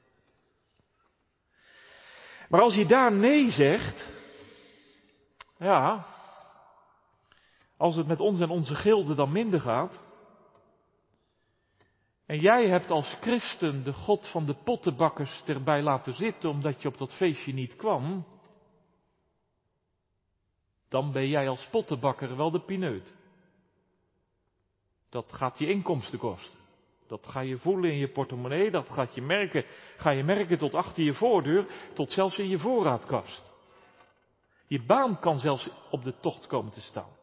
Maar 2.48 2.60
als 2.60 2.74
je 2.74 2.86
daar 2.86 3.12
nee 3.12 3.50
zegt, 3.50 4.10
ja, 5.58 6.06
als 7.76 7.96
het 7.96 8.06
met 8.06 8.20
ons 8.20 8.40
en 8.40 8.50
onze 8.50 8.74
gilden 8.74 9.16
dan 9.16 9.32
minder 9.32 9.60
gaat, 9.60 10.04
en 12.26 12.38
jij 12.38 12.68
hebt 12.68 12.90
als 12.90 13.16
christen 13.20 13.84
de 13.84 13.92
God 13.92 14.30
van 14.30 14.46
de 14.46 14.54
pottenbakkers 14.64 15.42
erbij 15.46 15.82
laten 15.82 16.14
zitten 16.14 16.50
omdat 16.50 16.82
je 16.82 16.88
op 16.88 16.98
dat 16.98 17.14
feestje 17.14 17.52
niet 17.52 17.76
kwam, 17.76 18.26
dan 20.92 21.12
ben 21.12 21.28
jij 21.28 21.48
als 21.48 21.68
pottenbakker 21.70 22.36
wel 22.36 22.50
de 22.50 22.60
pineut. 22.60 23.14
Dat 25.08 25.32
gaat 25.32 25.58
je 25.58 25.66
inkomsten 25.66 26.18
kosten. 26.18 26.58
Dat 27.06 27.26
ga 27.26 27.40
je 27.40 27.58
voelen 27.58 27.90
in 27.90 27.98
je 27.98 28.08
portemonnee, 28.08 28.70
dat 28.70 28.88
gaat 28.88 29.14
je 29.14 29.22
merken, 29.22 29.64
ga 29.96 30.10
je 30.10 30.24
merken 30.24 30.58
tot 30.58 30.74
achter 30.74 31.02
je 31.02 31.14
voordeur, 31.14 31.66
tot 31.94 32.10
zelfs 32.10 32.38
in 32.38 32.48
je 32.48 32.58
voorraadkast. 32.58 33.52
Je 34.66 34.82
baan 34.84 35.18
kan 35.18 35.38
zelfs 35.38 35.70
op 35.90 36.02
de 36.02 36.14
tocht 36.20 36.46
komen 36.46 36.72
te 36.72 36.80
staan. 36.80 37.16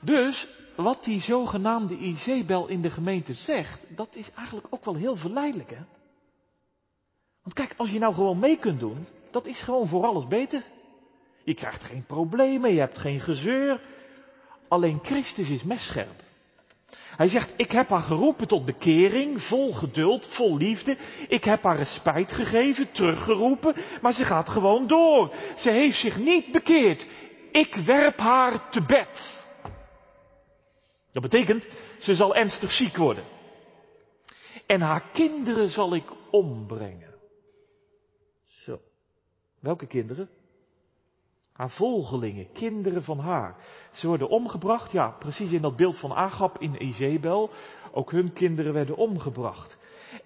Dus, 0.00 0.48
wat 0.76 1.04
die 1.04 1.20
zogenaamde 1.20 1.96
Izebel 1.96 2.66
in 2.66 2.82
de 2.82 2.90
gemeente 2.90 3.34
zegt, 3.34 3.96
dat 3.96 4.14
is 4.14 4.32
eigenlijk 4.32 4.66
ook 4.70 4.84
wel 4.84 4.94
heel 4.94 5.16
verleidelijk, 5.16 5.70
hè? 5.70 5.84
Want 7.42 7.54
kijk, 7.54 7.74
als 7.76 7.90
je 7.90 7.98
nou 7.98 8.14
gewoon 8.14 8.38
mee 8.38 8.58
kunt 8.58 8.80
doen, 8.80 9.06
dat 9.30 9.46
is 9.46 9.62
gewoon 9.62 9.88
voor 9.88 10.04
alles 10.04 10.26
beter. 10.26 10.62
Je 11.44 11.54
krijgt 11.54 11.82
geen 11.82 12.04
problemen, 12.06 12.72
je 12.72 12.80
hebt 12.80 12.98
geen 12.98 13.20
gezeur. 13.20 13.80
Alleen 14.68 14.98
Christus 15.02 15.50
is 15.50 15.62
messcherp. 15.62 16.22
Hij 17.16 17.28
zegt, 17.28 17.52
ik 17.56 17.70
heb 17.70 17.88
haar 17.88 18.00
geroepen 18.00 18.48
tot 18.48 18.64
bekering, 18.64 19.42
vol 19.42 19.72
geduld, 19.72 20.26
vol 20.26 20.56
liefde. 20.56 20.96
Ik 21.28 21.44
heb 21.44 21.62
haar 21.62 21.76
respijt 21.76 22.32
gegeven, 22.32 22.92
teruggeroepen, 22.92 23.74
maar 24.00 24.12
ze 24.12 24.24
gaat 24.24 24.48
gewoon 24.48 24.86
door. 24.86 25.34
Ze 25.56 25.72
heeft 25.72 25.98
zich 25.98 26.18
niet 26.18 26.52
bekeerd. 26.52 27.06
Ik 27.52 27.74
werp 27.74 28.18
haar 28.18 28.70
te 28.70 28.84
bed. 28.84 29.42
Dat 31.12 31.22
betekent, 31.22 31.64
ze 31.98 32.14
zal 32.14 32.34
ernstig 32.34 32.72
ziek 32.72 32.96
worden. 32.96 33.24
En 34.66 34.80
haar 34.80 35.10
kinderen 35.12 35.68
zal 35.68 35.94
ik 35.94 36.04
ombrengen. 36.30 37.09
Welke 39.60 39.86
kinderen? 39.86 40.28
Haar 41.52 41.70
volgelingen, 41.70 42.52
kinderen 42.52 43.02
van 43.02 43.18
haar. 43.18 43.56
Ze 43.92 44.06
worden 44.06 44.28
omgebracht, 44.28 44.92
ja, 44.92 45.10
precies 45.10 45.52
in 45.52 45.62
dat 45.62 45.76
beeld 45.76 45.98
van 45.98 46.12
Agap 46.12 46.58
in 46.58 46.84
Izebel. 46.86 47.50
Ook 47.92 48.10
hun 48.10 48.32
kinderen 48.32 48.72
werden 48.72 48.96
omgebracht. 48.96 49.78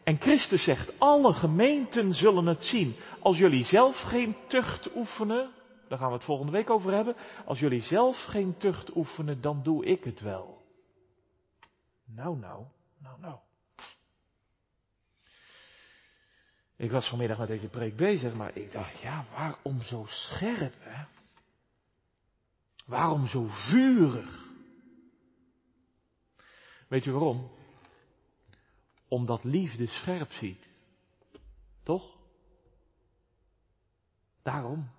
En 0.05 0.16
Christus 0.16 0.64
zegt, 0.64 0.99
alle 0.99 1.33
gemeenten 1.33 2.12
zullen 2.12 2.47
het 2.47 2.62
zien. 2.62 2.94
Als 3.20 3.38
jullie 3.38 3.64
zelf 3.64 4.01
geen 4.01 4.37
tucht 4.47 4.97
oefenen, 4.97 5.51
daar 5.88 5.99
gaan 5.99 6.09
we 6.09 6.14
het 6.14 6.25
volgende 6.25 6.53
week 6.53 6.70
over 6.70 6.92
hebben. 6.92 7.16
Als 7.44 7.59
jullie 7.59 7.83
zelf 7.83 8.25
geen 8.25 8.57
tucht 8.57 8.97
oefenen, 8.97 9.40
dan 9.40 9.62
doe 9.62 9.85
ik 9.85 10.05
het 10.05 10.20
wel. 10.20 10.62
Nou, 12.07 12.38
nou, 12.38 12.64
nou, 12.99 13.20
nou. 13.20 13.38
Ik 16.77 16.91
was 16.91 17.09
vanmiddag 17.09 17.39
met 17.39 17.49
deze 17.49 17.69
preek 17.69 17.97
bezig, 17.97 18.35
maar 18.35 18.57
ik 18.57 18.73
dacht, 18.73 19.01
ja, 19.01 19.25
waarom 19.35 19.83
zo 19.83 20.05
scherp, 20.09 20.75
hè? 20.79 21.05
Waarom 22.87 23.27
zo 23.27 23.47
vurig? 23.49 24.49
Weet 26.89 27.05
u 27.05 27.13
waarom? 27.13 27.51
Omdat 29.09 29.45
liefde 29.45 29.87
scherp 29.87 30.33
ziet. 30.33 30.71
Toch? 31.83 32.17
Daarom. 34.43 34.91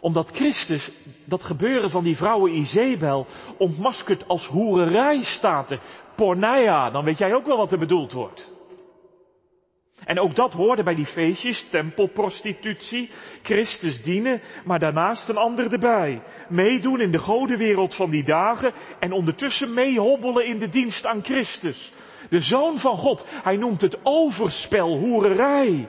Omdat 0.00 0.30
Christus 0.30 0.90
dat 1.24 1.42
gebeuren 1.42 1.90
van 1.90 2.04
die 2.04 2.16
vrouwen 2.16 2.52
Izebel 2.52 3.26
ontmaskert 3.58 4.28
als 4.28 4.46
hoererij 4.46 5.22
staat. 5.22 5.78
Porneia, 6.16 6.90
dan 6.90 7.04
weet 7.04 7.18
jij 7.18 7.34
ook 7.34 7.46
wel 7.46 7.56
wat 7.56 7.72
er 7.72 7.78
bedoeld 7.78 8.12
wordt. 8.12 8.50
En 10.04 10.20
ook 10.20 10.34
dat 10.34 10.52
hoorde 10.52 10.82
bij 10.82 10.94
die 10.94 11.06
feestjes, 11.06 11.66
tempelprostitutie, 11.70 13.10
Christus 13.42 14.02
dienen, 14.02 14.42
maar 14.64 14.78
daarnaast 14.78 15.28
een 15.28 15.36
ander 15.36 15.72
erbij. 15.72 16.22
Meedoen 16.48 17.00
in 17.00 17.10
de 17.10 17.18
godenwereld 17.18 17.94
van 17.94 18.10
die 18.10 18.24
dagen 18.24 18.72
en 18.98 19.12
ondertussen 19.12 19.74
meehobbelen 19.74 20.46
in 20.46 20.58
de 20.58 20.68
dienst 20.68 21.06
aan 21.06 21.24
Christus. 21.24 21.92
De 22.28 22.40
Zoon 22.40 22.78
van 22.78 22.96
God, 22.96 23.26
hij 23.28 23.56
noemt 23.56 23.80
het 23.80 23.98
overspel, 24.02 24.98
hoererij. 24.98 25.88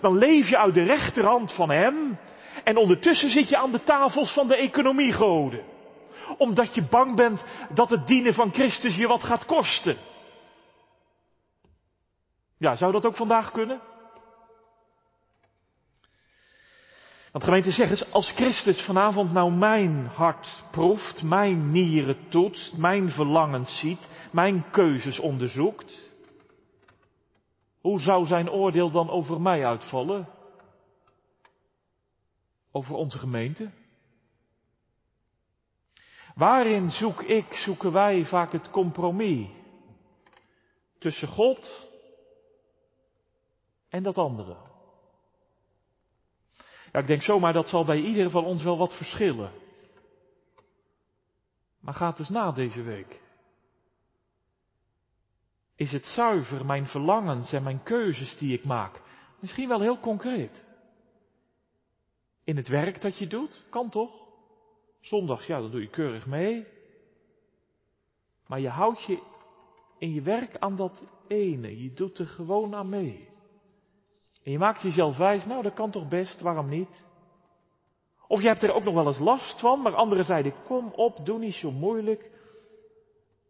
Dan 0.00 0.18
leef 0.18 0.48
je 0.48 0.58
uit 0.58 0.74
de 0.74 0.82
rechterhand 0.82 1.52
van 1.52 1.70
Hem 1.70 2.18
en 2.64 2.76
ondertussen 2.76 3.30
zit 3.30 3.48
je 3.48 3.56
aan 3.56 3.72
de 3.72 3.82
tafels 3.82 4.32
van 4.32 4.48
de 4.48 4.56
economiegoden. 4.56 5.60
Omdat 6.38 6.74
je 6.74 6.86
bang 6.90 7.16
bent 7.16 7.44
dat 7.74 7.90
het 7.90 8.06
dienen 8.06 8.34
van 8.34 8.52
Christus 8.52 8.96
je 8.96 9.06
wat 9.06 9.22
gaat 9.22 9.44
kosten. 9.44 9.96
Ja, 12.58 12.76
zou 12.76 12.92
dat 12.92 13.04
ook 13.04 13.16
vandaag 13.16 13.50
kunnen? 13.50 13.80
Want 17.32 17.44
gemeente 17.44 17.70
zeg 17.70 17.90
eens, 17.90 18.12
als 18.12 18.30
Christus 18.30 18.84
vanavond 18.84 19.32
nou 19.32 19.52
mijn 19.52 20.06
hart 20.06 20.62
proeft, 20.70 21.22
mijn 21.22 21.70
nieren 21.70 22.28
toetst, 22.28 22.76
mijn 22.76 23.10
verlangens 23.10 23.78
ziet, 23.78 24.08
mijn 24.32 24.70
keuzes 24.70 25.18
onderzoekt, 25.18 26.12
hoe 27.80 28.00
zou 28.00 28.26
zijn 28.26 28.50
oordeel 28.50 28.90
dan 28.90 29.10
over 29.10 29.40
mij 29.40 29.66
uitvallen? 29.66 30.28
Over 32.72 32.94
onze 32.94 33.18
gemeente? 33.18 33.70
Waarin 36.34 36.90
zoek 36.90 37.22
ik, 37.22 37.54
zoeken 37.54 37.92
wij 37.92 38.24
vaak 38.24 38.52
het 38.52 38.70
compromis 38.70 39.48
tussen 40.98 41.28
God 41.28 41.88
en 43.94 44.02
dat 44.02 44.18
andere. 44.18 44.56
Ja, 46.92 47.00
ik 47.00 47.06
denk 47.06 47.22
zomaar 47.22 47.52
dat 47.52 47.68
zal 47.68 47.84
bij 47.84 48.00
ieder 48.00 48.30
van 48.30 48.44
ons 48.44 48.62
wel 48.62 48.78
wat 48.78 48.96
verschillen. 48.96 49.52
Maar 51.80 51.94
gaat 51.94 52.18
eens 52.18 52.28
na 52.28 52.52
deze 52.52 52.82
week. 52.82 53.20
Is 55.76 55.92
het 55.92 56.04
zuiver 56.04 56.66
mijn 56.66 56.86
verlangens 56.86 57.52
en 57.52 57.62
mijn 57.62 57.82
keuzes 57.82 58.38
die 58.38 58.58
ik 58.58 58.64
maak? 58.64 59.00
Misschien 59.40 59.68
wel 59.68 59.80
heel 59.80 59.98
concreet. 59.98 60.64
In 62.44 62.56
het 62.56 62.68
werk 62.68 63.00
dat 63.00 63.18
je 63.18 63.26
doet, 63.26 63.66
kan 63.70 63.90
toch? 63.90 64.12
Zondags, 65.00 65.46
ja, 65.46 65.60
dan 65.60 65.70
doe 65.70 65.80
je 65.80 65.90
keurig 65.90 66.26
mee. 66.26 66.66
Maar 68.46 68.60
je 68.60 68.68
houdt 68.68 69.04
je 69.04 69.22
in 69.98 70.12
je 70.12 70.22
werk 70.22 70.58
aan 70.58 70.76
dat 70.76 71.02
ene. 71.28 71.82
Je 71.82 71.92
doet 71.92 72.18
er 72.18 72.26
gewoon 72.26 72.74
aan 72.74 72.88
mee. 72.88 73.32
En 74.44 74.52
je 74.52 74.58
maakt 74.58 74.82
jezelf 74.82 75.16
wijs, 75.16 75.44
nou 75.44 75.62
dat 75.62 75.74
kan 75.74 75.90
toch 75.90 76.08
best, 76.08 76.40
waarom 76.40 76.68
niet? 76.68 77.04
Of 78.26 78.40
je 78.40 78.48
hebt 78.48 78.62
er 78.62 78.72
ook 78.72 78.84
nog 78.84 78.94
wel 78.94 79.06
eens 79.06 79.18
last 79.18 79.60
van, 79.60 79.80
maar 79.80 79.94
anderen 79.94 80.24
zeiden, 80.24 80.54
kom 80.66 80.92
op, 80.94 81.26
doe 81.26 81.38
niet 81.38 81.54
zo 81.54 81.70
moeilijk. 81.70 82.30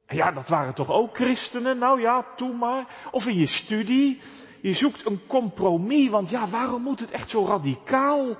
En 0.06 0.16
ja, 0.16 0.32
dat 0.32 0.48
waren 0.48 0.74
toch 0.74 0.90
ook 0.90 1.14
christenen, 1.14 1.78
nou 1.78 2.00
ja, 2.00 2.26
toe 2.36 2.52
maar. 2.54 3.08
Of 3.10 3.26
in 3.26 3.36
je 3.36 3.46
studie, 3.46 4.20
je 4.60 4.72
zoekt 4.72 5.06
een 5.06 5.26
compromis, 5.26 6.10
want 6.10 6.30
ja, 6.30 6.48
waarom 6.48 6.82
moet 6.82 7.00
het 7.00 7.10
echt 7.10 7.30
zo 7.30 7.44
radicaal? 7.44 8.36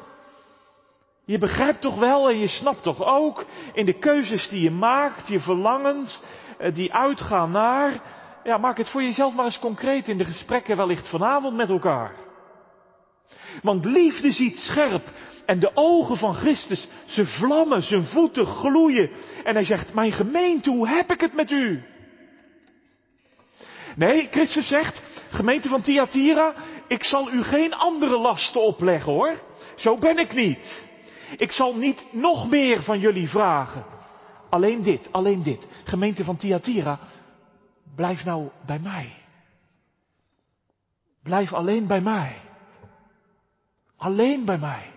Je 1.24 1.38
begrijpt 1.38 1.80
toch 1.80 1.98
wel 1.98 2.28
en 2.28 2.38
je 2.38 2.48
snapt 2.48 2.82
toch 2.82 3.04
ook 3.04 3.44
in 3.72 3.84
de 3.84 3.98
keuzes 3.98 4.48
die 4.48 4.62
je 4.62 4.70
maakt, 4.70 5.28
je 5.28 5.40
verlangens, 5.40 6.20
eh, 6.58 6.74
die 6.74 6.94
uitgaan 6.94 7.50
naar, 7.50 8.02
ja, 8.44 8.58
maak 8.58 8.76
het 8.76 8.90
voor 8.90 9.02
jezelf 9.02 9.34
maar 9.34 9.44
eens 9.44 9.58
concreet 9.58 10.08
in 10.08 10.18
de 10.18 10.24
gesprekken 10.24 10.76
wellicht 10.76 11.08
vanavond 11.08 11.56
met 11.56 11.70
elkaar. 11.70 12.14
Want 13.62 13.84
liefde 13.84 14.32
ziet 14.32 14.58
scherp. 14.58 15.12
En 15.46 15.58
de 15.58 15.70
ogen 15.74 16.16
van 16.16 16.34
Christus, 16.34 16.88
ze 17.06 17.26
vlammen, 17.26 17.82
zijn 17.82 18.04
voeten 18.04 18.46
gloeien. 18.46 19.10
En 19.44 19.54
hij 19.54 19.64
zegt, 19.64 19.94
mijn 19.94 20.12
gemeente, 20.12 20.70
hoe 20.70 20.88
heb 20.88 21.12
ik 21.12 21.20
het 21.20 21.34
met 21.34 21.50
u? 21.50 21.82
Nee, 23.96 24.28
Christus 24.30 24.68
zegt, 24.68 25.02
gemeente 25.30 25.68
van 25.68 25.80
Thyatira, 25.82 26.54
ik 26.88 27.04
zal 27.04 27.32
u 27.32 27.42
geen 27.42 27.74
andere 27.74 28.18
lasten 28.18 28.60
opleggen 28.60 29.12
hoor. 29.12 29.42
Zo 29.76 29.98
ben 29.98 30.18
ik 30.18 30.34
niet. 30.34 30.86
Ik 31.36 31.52
zal 31.52 31.74
niet 31.74 32.06
nog 32.10 32.50
meer 32.50 32.82
van 32.82 32.98
jullie 32.98 33.28
vragen. 33.28 33.84
Alleen 34.50 34.82
dit, 34.82 35.08
alleen 35.12 35.42
dit. 35.42 35.66
Gemeente 35.84 36.24
van 36.24 36.36
Thyatira, 36.36 36.98
blijf 37.96 38.24
nou 38.24 38.48
bij 38.66 38.78
mij. 38.78 39.12
Blijf 41.22 41.52
alleen 41.52 41.86
bij 41.86 42.00
mij. 42.00 42.36
Alleen 44.04 44.44
bij 44.44 44.58
mij. 44.58 44.92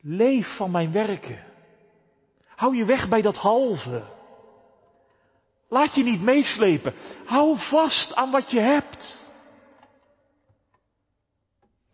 Leef 0.00 0.56
van 0.56 0.70
mijn 0.70 0.92
werken. 0.92 1.44
Hou 2.46 2.76
je 2.76 2.84
weg 2.84 3.08
bij 3.08 3.22
dat 3.22 3.36
halve. 3.36 4.04
Laat 5.68 5.94
je 5.94 6.02
niet 6.02 6.22
meeslepen. 6.22 6.94
Hou 7.24 7.58
vast 7.58 8.14
aan 8.14 8.30
wat 8.30 8.50
je 8.50 8.60
hebt. 8.60 9.26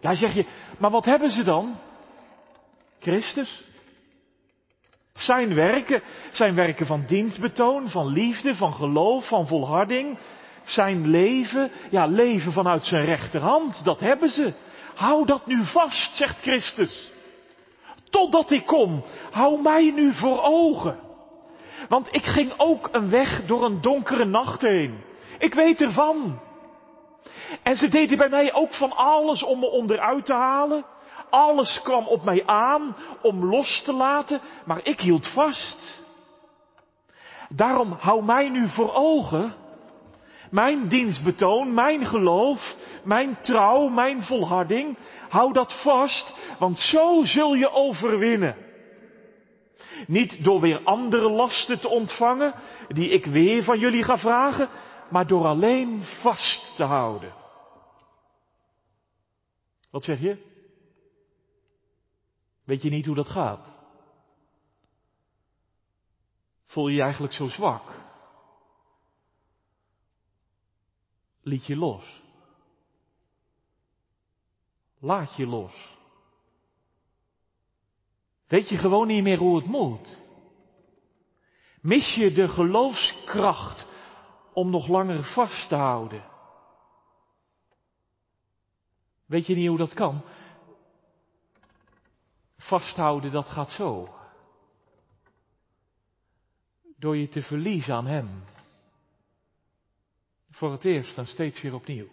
Ja, 0.00 0.14
zeg 0.14 0.34
je, 0.34 0.46
maar 0.78 0.90
wat 0.90 1.04
hebben 1.04 1.30
ze 1.30 1.44
dan? 1.44 1.76
Christus. 3.00 3.64
Zijn 5.12 5.54
werken, 5.54 6.02
zijn 6.32 6.54
werken 6.54 6.86
van 6.86 7.04
dienstbetoon, 7.06 7.88
van 7.88 8.06
liefde, 8.06 8.54
van 8.54 8.74
geloof, 8.74 9.28
van 9.28 9.46
volharding. 9.46 10.18
Zijn 10.64 11.08
leven, 11.08 11.70
ja, 11.90 12.06
leven 12.06 12.52
vanuit 12.52 12.84
zijn 12.84 13.04
rechterhand, 13.04 13.84
dat 13.84 14.00
hebben 14.00 14.30
ze. 14.30 14.54
Hou 14.94 15.26
dat 15.26 15.46
nu 15.46 15.64
vast, 15.64 16.16
zegt 16.16 16.40
Christus. 16.40 17.12
Totdat 18.10 18.50
ik 18.50 18.66
kom, 18.66 19.04
hou 19.30 19.62
mij 19.62 19.90
nu 19.90 20.14
voor 20.14 20.42
ogen. 20.42 20.98
Want 21.88 22.08
ik 22.10 22.24
ging 22.24 22.52
ook 22.56 22.88
een 22.92 23.10
weg 23.10 23.46
door 23.46 23.64
een 23.64 23.80
donkere 23.80 24.24
nacht 24.24 24.60
heen. 24.60 25.04
Ik 25.38 25.54
weet 25.54 25.80
ervan. 25.80 26.40
En 27.62 27.76
ze 27.76 27.88
deden 27.88 28.18
bij 28.18 28.28
mij 28.28 28.54
ook 28.54 28.74
van 28.74 28.92
alles 28.92 29.42
om 29.42 29.58
me 29.58 29.70
onderuit 29.70 30.26
te 30.26 30.34
halen. 30.34 30.84
Alles 31.30 31.80
kwam 31.82 32.06
op 32.06 32.24
mij 32.24 32.46
aan 32.46 32.96
om 33.22 33.44
los 33.44 33.82
te 33.84 33.92
laten, 33.92 34.40
maar 34.64 34.80
ik 34.82 35.00
hield 35.00 35.26
vast. 35.32 36.02
Daarom 37.48 37.96
hou 38.00 38.24
mij 38.24 38.48
nu 38.48 38.68
voor 38.68 38.94
ogen. 38.94 39.54
Mijn 40.54 40.88
dienstbetoon, 40.88 41.74
mijn 41.74 42.06
geloof, 42.06 42.76
mijn 43.04 43.40
trouw, 43.40 43.88
mijn 43.88 44.22
volharding. 44.22 44.98
Hou 45.28 45.52
dat 45.52 45.82
vast, 45.82 46.34
want 46.58 46.78
zo 46.78 47.24
zul 47.24 47.54
je 47.54 47.70
overwinnen. 47.70 48.56
Niet 50.06 50.44
door 50.44 50.60
weer 50.60 50.84
andere 50.84 51.30
lasten 51.30 51.80
te 51.80 51.88
ontvangen, 51.88 52.54
die 52.88 53.08
ik 53.08 53.26
weer 53.26 53.64
van 53.64 53.78
jullie 53.78 54.02
ga 54.02 54.18
vragen, 54.18 54.68
maar 55.10 55.26
door 55.26 55.46
alleen 55.46 56.02
vast 56.02 56.76
te 56.76 56.84
houden. 56.84 57.34
Wat 59.90 60.04
zeg 60.04 60.20
je? 60.20 60.38
Weet 62.64 62.82
je 62.82 62.90
niet 62.90 63.06
hoe 63.06 63.14
dat 63.14 63.28
gaat? 63.28 63.72
Voel 66.64 66.88
je 66.88 66.96
je 66.96 67.02
eigenlijk 67.02 67.32
zo 67.32 67.48
zwak? 67.48 68.03
Liet 71.44 71.66
je 71.66 71.76
los? 71.76 72.22
Laat 74.98 75.36
je 75.36 75.46
los. 75.46 75.96
Weet 78.46 78.68
je 78.68 78.76
gewoon 78.76 79.06
niet 79.06 79.22
meer 79.22 79.38
hoe 79.38 79.56
het 79.56 79.66
moet? 79.66 80.22
Mis 81.80 82.14
je 82.14 82.32
de 82.32 82.48
geloofskracht 82.48 83.86
om 84.52 84.70
nog 84.70 84.88
langer 84.88 85.24
vast 85.24 85.68
te 85.68 85.74
houden? 85.74 86.24
Weet 89.26 89.46
je 89.46 89.54
niet 89.54 89.68
hoe 89.68 89.78
dat 89.78 89.94
kan? 89.94 90.24
Vasthouden, 92.56 93.30
dat 93.30 93.48
gaat 93.48 93.70
zo. 93.70 94.14
Door 96.96 97.16
je 97.16 97.28
te 97.28 97.42
verliezen 97.42 97.94
aan 97.94 98.06
Hem. 98.06 98.44
Voor 100.54 100.72
het 100.72 100.84
eerst 100.84 101.18
en 101.18 101.26
steeds 101.26 101.62
weer 101.62 101.74
opnieuw. 101.74 102.08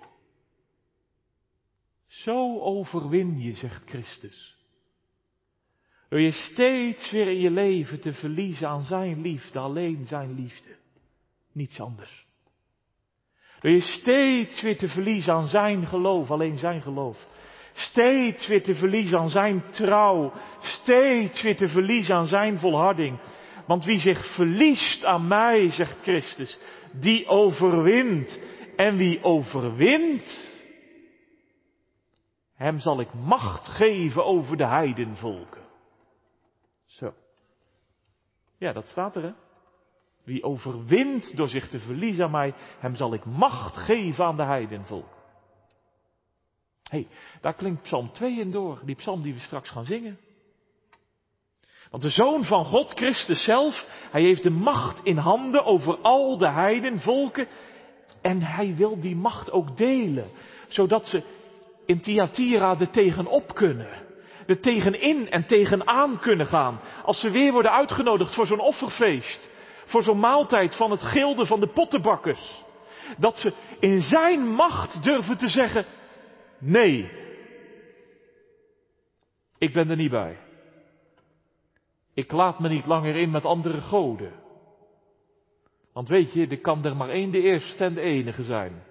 Zo 2.08 2.60
overwin 2.60 3.40
je, 3.40 3.54
zegt 3.54 3.84
Christus. 3.86 4.56
Door 6.10 6.20
je 6.20 6.32
steeds 6.32 7.12
weer 7.12 7.28
in 7.28 7.40
je 7.40 7.52
leven 7.52 8.02
te 8.02 8.14
verliezen 8.14 8.68
aan 8.68 8.84
zijn 8.84 9.22
liefde, 9.22 9.60
alleen 9.60 10.06
zijn 10.06 10.34
liefde. 10.36 10.76
Niets 11.52 11.80
anders. 11.80 12.26
Door 13.60 13.72
je 13.72 13.82
steeds 13.82 14.62
weer 14.62 14.78
te 14.78 14.88
verliezen 14.88 15.34
aan 15.34 15.48
zijn 15.48 15.88
geloof, 15.88 16.32
alleen 16.32 16.58
zijn 16.58 16.82
geloof. 16.82 17.28
Steeds 17.74 18.48
weer 18.48 18.64
te 18.64 18.76
verliezen 18.76 19.20
aan 19.20 19.30
zijn 19.30 19.72
trouw. 19.72 20.34
Steeds 20.62 21.42
weer 21.42 21.56
te 21.56 21.68
verliezen 21.68 22.16
aan 22.16 22.28
zijn 22.28 22.60
volharding. 22.60 23.20
Want 23.68 23.86
wie 23.86 24.00
zich 24.00 24.34
verliest 24.36 25.06
aan 25.06 25.28
mij, 25.28 25.72
zegt 25.72 26.02
Christus, 26.02 26.60
die 27.00 27.28
overwint. 27.28 28.40
En 28.76 28.98
wie 28.98 29.24
overwint, 29.24 30.50
hem 32.54 32.80
zal 32.80 33.00
ik 33.00 33.14
macht 33.14 33.68
geven 33.68 34.26
over 34.26 34.58
de 34.58 34.66
heidenvolken. 34.66 35.62
Zo. 36.86 37.14
Ja, 38.58 38.74
dat 38.74 38.88
staat 38.88 39.16
er, 39.16 39.24
hè? 39.24 39.34
Wie 40.24 40.44
overwint 40.44 41.36
door 41.38 41.50
zich 41.50 41.70
te 41.70 41.80
verliezen 41.80 42.26
aan 42.26 42.32
mij, 42.32 42.54
hem 42.80 42.96
zal 42.96 43.14
ik 43.14 43.26
macht 43.26 43.78
geven 43.78 44.26
aan 44.26 44.38
de 44.38 44.44
heidenvolken. 44.44 45.20
Hé, 46.84 46.98
hey, 46.98 47.08
daar 47.42 47.54
klinkt 47.54 47.82
Psalm 47.82 48.12
2 48.12 48.40
in 48.40 48.52
door, 48.52 48.82
die 48.86 48.96
psalm 48.96 49.22
die 49.22 49.34
we 49.34 49.40
straks 49.40 49.70
gaan 49.70 49.86
zingen. 49.86 50.20
Want 51.92 52.04
de 52.04 52.10
Zoon 52.10 52.44
van 52.44 52.66
God, 52.66 52.92
Christus 52.92 53.44
zelf, 53.44 53.86
hij 54.12 54.22
heeft 54.22 54.44
de 54.44 54.50
macht 54.50 55.00
in 55.04 55.18
handen 55.18 55.66
over 55.66 55.98
al 55.98 56.38
de 56.38 56.50
heidenvolken. 56.50 57.48
En 58.22 58.42
hij 58.42 58.76
wil 58.76 59.00
die 59.00 59.16
macht 59.16 59.52
ook 59.52 59.78
delen, 59.78 60.30
zodat 60.68 61.08
ze 61.08 61.24
in 61.86 62.02
Thyatira 62.02 62.80
er 62.80 62.90
tegenop 62.90 63.56
kunnen. 63.56 64.10
Er 64.48 64.60
tegenin 64.60 65.30
en 65.30 65.46
tegenaan 65.46 66.20
kunnen 66.20 66.46
gaan. 66.46 66.80
Als 67.04 67.20
ze 67.20 67.30
weer 67.30 67.52
worden 67.52 67.72
uitgenodigd 67.72 68.34
voor 68.34 68.46
zo'n 68.46 68.60
offerfeest. 68.60 69.50
Voor 69.86 70.04
zo'n 70.04 70.20
maaltijd 70.20 70.76
van 70.76 70.92
het 70.92 71.04
gilde 71.04 71.46
van 71.46 71.60
de 71.60 71.68
pottenbakkers. 71.68 72.64
Dat 73.18 73.38
ze 73.38 73.54
in 73.80 74.02
zijn 74.02 74.48
macht 74.48 75.04
durven 75.04 75.38
te 75.38 75.50
zeggen, 75.50 75.86
nee, 76.60 77.12
ik 79.58 79.74
ben 79.74 79.90
er 79.90 79.96
niet 79.96 80.12
bij. 80.12 80.38
Ik 82.14 82.32
laat 82.32 82.60
me 82.60 82.70
niet 82.70 82.86
langer 82.86 83.16
in 83.16 83.32
met 83.32 83.46
andere 83.46 83.82
goden. 83.82 84.34
Want 85.94 86.08
weet 86.08 86.34
je, 86.34 86.48
er 86.48 86.62
kan 86.62 86.86
er 86.86 86.96
maar 86.96 87.10
één 87.10 87.32
de 87.32 87.42
eerste 87.42 87.84
en 87.84 87.94
de 87.94 88.02
enige 88.02 88.44
zijn. 88.44 88.84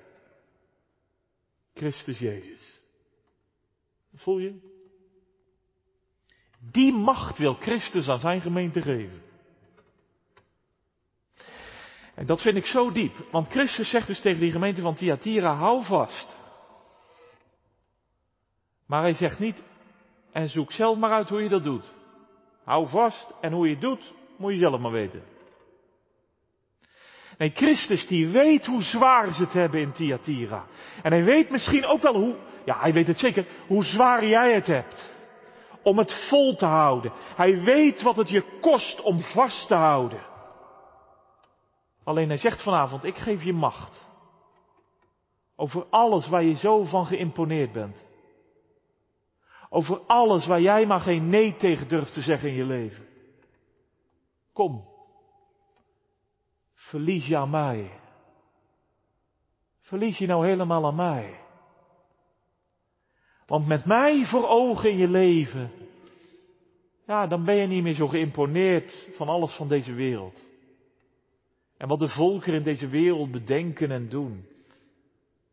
Christus 1.75 2.19
Jezus. 2.19 2.81
Voel 4.15 4.39
je? 4.39 4.69
Die 6.71 6.93
macht 6.93 7.39
wil 7.39 7.55
Christus 7.55 8.09
aan 8.09 8.21
zijn 8.21 8.41
gemeente 8.41 8.83
geven. 8.83 9.23
En 12.15 12.27
dat 12.27 12.41
vind 12.41 12.57
ik 12.57 12.65
zo 12.65 12.93
diep. 12.93 13.27
Want 13.31 13.49
Christus 13.49 13.91
zegt 13.91 14.07
dus 14.07 14.21
tegen 14.21 14.41
die 14.41 14.51
gemeente 14.51 14.81
van 14.81 14.95
Thyatira, 14.95 15.55
hou 15.55 15.85
vast. 15.85 16.37
Maar 18.87 19.01
hij 19.01 19.15
zegt 19.15 19.39
niet, 19.39 19.63
en 20.33 20.49
zoek 20.49 20.73
zelf 20.73 20.99
maar 20.99 21.11
uit 21.11 21.29
hoe 21.29 21.43
je 21.43 21.49
dat 21.49 21.65
doet. 21.65 21.93
Hou 22.71 22.89
vast 22.89 23.35
en 23.41 23.53
hoe 23.53 23.67
je 23.67 23.73
het 23.73 23.81
doet, 23.81 24.13
moet 24.37 24.53
je 24.53 24.59
zelf 24.59 24.81
maar 24.81 24.91
weten. 24.91 25.23
Nee, 27.39 27.51
Christus 27.51 28.07
die 28.07 28.29
weet 28.29 28.67
hoe 28.67 28.83
zwaar 28.83 29.35
ze 29.35 29.43
het 29.43 29.53
hebben 29.53 29.81
in 29.81 29.93
Thyatira. 29.93 30.67
En 31.03 31.13
hij 31.13 31.25
weet 31.25 31.51
misschien 31.51 31.87
ook 31.87 32.03
wel 32.03 32.15
hoe, 32.15 32.37
ja 32.65 32.79
hij 32.79 32.93
weet 32.93 33.07
het 33.07 33.19
zeker, 33.19 33.47
hoe 33.67 33.85
zwaar 33.85 34.25
jij 34.25 34.55
het 34.55 34.67
hebt. 34.67 35.15
Om 35.83 35.99
het 35.99 36.29
vol 36.29 36.57
te 36.57 36.65
houden. 36.65 37.13
Hij 37.37 37.63
weet 37.63 38.03
wat 38.03 38.17
het 38.17 38.29
je 38.29 38.59
kost 38.61 39.01
om 39.01 39.21
vast 39.21 39.69
te 39.69 39.75
houden. 39.75 40.21
Alleen 42.05 42.29
hij 42.29 42.39
zegt 42.39 42.63
vanavond, 42.63 43.05
ik 43.05 43.17
geef 43.17 43.43
je 43.43 43.53
macht. 43.53 44.09
Over 45.57 45.87
alles 45.91 46.29
waar 46.29 46.45
je 46.45 46.57
zo 46.57 46.85
van 46.85 47.07
geïmponeerd 47.07 47.73
bent. 47.73 48.09
Over 49.73 49.99
alles 49.99 50.47
waar 50.47 50.61
jij 50.61 50.87
maar 50.87 51.01
geen 51.01 51.29
nee 51.29 51.57
tegen 51.57 51.89
durft 51.89 52.13
te 52.13 52.23
zeggen 52.23 52.49
in 52.49 52.55
je 52.55 52.65
leven. 52.65 53.07
Kom. 54.53 54.89
Verlies 56.75 57.27
je 57.27 57.37
aan 57.37 57.51
mij. 57.51 57.91
Verlies 59.81 60.19
je 60.19 60.27
nou 60.27 60.47
helemaal 60.47 60.87
aan 60.87 60.95
mij. 60.95 61.41
Want 63.47 63.67
met 63.67 63.85
mij 63.85 64.25
voor 64.25 64.49
ogen 64.49 64.91
in 64.91 64.97
je 64.97 65.09
leven, 65.09 65.71
ja, 67.07 67.27
dan 67.27 67.45
ben 67.45 67.57
je 67.57 67.67
niet 67.67 67.83
meer 67.83 67.95
zo 67.95 68.07
geïmponeerd 68.07 69.09
van 69.17 69.29
alles 69.29 69.57
van 69.57 69.69
deze 69.69 69.95
wereld. 69.95 70.45
En 71.77 71.89
wat 71.89 71.99
de 71.99 72.09
volkeren 72.09 72.59
in 72.59 72.65
deze 72.65 72.89
wereld 72.89 73.31
bedenken 73.31 73.91
en 73.91 74.09
doen. 74.09 74.47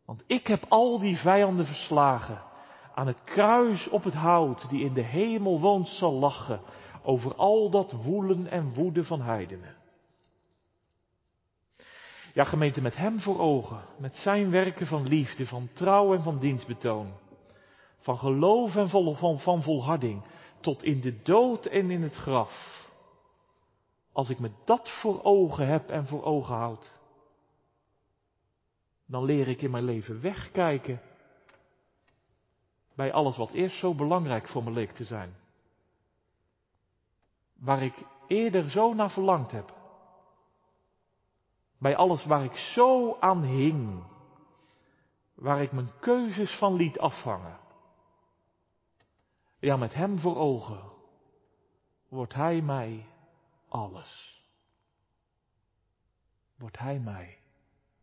Want 0.06 0.24
ik 0.28 0.48
heb 0.48 0.66
al 0.68 1.00
die 1.00 1.18
vijanden 1.18 1.66
verslagen. 1.66 2.47
Aan 2.98 3.08
het 3.08 3.24
kruis 3.24 3.90
op 3.90 4.04
het 4.04 4.14
hout 4.14 4.70
die 4.70 4.84
in 4.84 4.94
de 4.94 5.02
hemel 5.02 5.60
woont 5.60 5.88
zal 5.88 6.14
lachen 6.14 6.62
over 7.04 7.36
al 7.36 7.70
dat 7.70 7.92
woelen 7.92 8.48
en 8.48 8.74
woeden 8.74 9.06
van 9.06 9.22
heidenen. 9.22 9.76
Ja, 12.34 12.44
gemeente, 12.44 12.82
met 12.82 12.96
Hem 12.96 13.20
voor 13.20 13.40
ogen, 13.40 13.82
met 13.98 14.16
Zijn 14.16 14.52
werken 14.52 14.88
van 14.88 15.08
liefde, 15.08 15.46
van 15.46 15.70
trouw 15.74 16.14
en 16.14 16.22
van 16.22 16.40
dienstbetoon, 16.40 17.14
van 18.00 18.18
geloof 18.18 18.76
en 18.76 18.90
van, 18.90 19.40
van 19.40 19.62
volharding, 19.62 20.24
tot 20.60 20.84
in 20.84 21.02
de 21.02 21.22
dood 21.22 21.66
en 21.66 21.92
in 21.92 22.02
het 22.02 22.16
graf. 22.16 22.86
Als 24.12 24.30
ik 24.30 24.40
me 24.40 24.52
dat 24.66 24.90
voor 24.90 25.24
ogen 25.24 25.68
heb 25.68 25.90
en 25.90 26.08
voor 26.08 26.24
ogen 26.24 26.56
houd, 26.56 26.92
dan 29.06 29.24
leer 29.24 29.48
ik 29.48 29.62
in 29.62 29.72
mijn 29.72 29.84
leven 29.84 30.22
wegkijken 30.22 31.02
bij 32.98 33.14
alles 33.14 33.38
wat 33.38 33.52
eerst 33.52 33.80
zo 33.80 33.96
belangrijk 33.96 34.48
voor 34.48 34.64
me 34.64 34.72
leek 34.72 34.92
te 34.92 35.04
zijn. 35.04 35.36
Waar 37.56 37.82
ik 37.82 38.06
eerder 38.28 38.70
zo 38.70 38.94
naar 38.94 39.12
verlangd 39.12 39.52
heb. 39.52 39.76
Bij 41.78 41.96
alles 41.96 42.26
waar 42.26 42.44
ik 42.44 42.56
zo 42.56 43.18
aan 43.20 43.44
hing. 43.44 44.04
Waar 45.34 45.62
ik 45.62 45.72
mijn 45.72 46.00
keuzes 46.00 46.58
van 46.58 46.74
liet 46.74 47.00
afhangen. 47.00 47.60
Ja, 49.60 49.78
met 49.78 49.94
Hem 49.94 50.20
voor 50.20 50.36
ogen 50.36 50.92
wordt 52.08 52.34
Hij 52.34 52.62
mij 52.62 53.06
alles. 53.68 54.42
Wordt 56.56 56.80
Hij 56.80 57.00
mij 57.00 57.40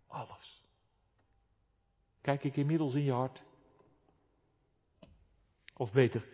alles. 0.07 0.62
Kijk 2.20 2.44
ik 2.44 2.57
inmiddels 2.57 2.94
in 2.94 3.04
je 3.04 3.12
hart? 3.12 3.42
Of 5.76 5.92
beter, 5.92 6.24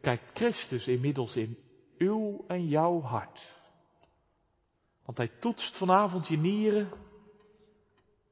kijkt 0.00 0.30
Christus 0.34 0.86
inmiddels 0.86 1.36
in 1.36 1.58
uw 1.98 2.44
en 2.46 2.68
jouw 2.68 3.00
hart? 3.00 3.56
Want 5.04 5.18
Hij 5.18 5.30
toetst 5.40 5.78
vanavond 5.78 6.28
je 6.28 6.36
nieren. 6.36 6.88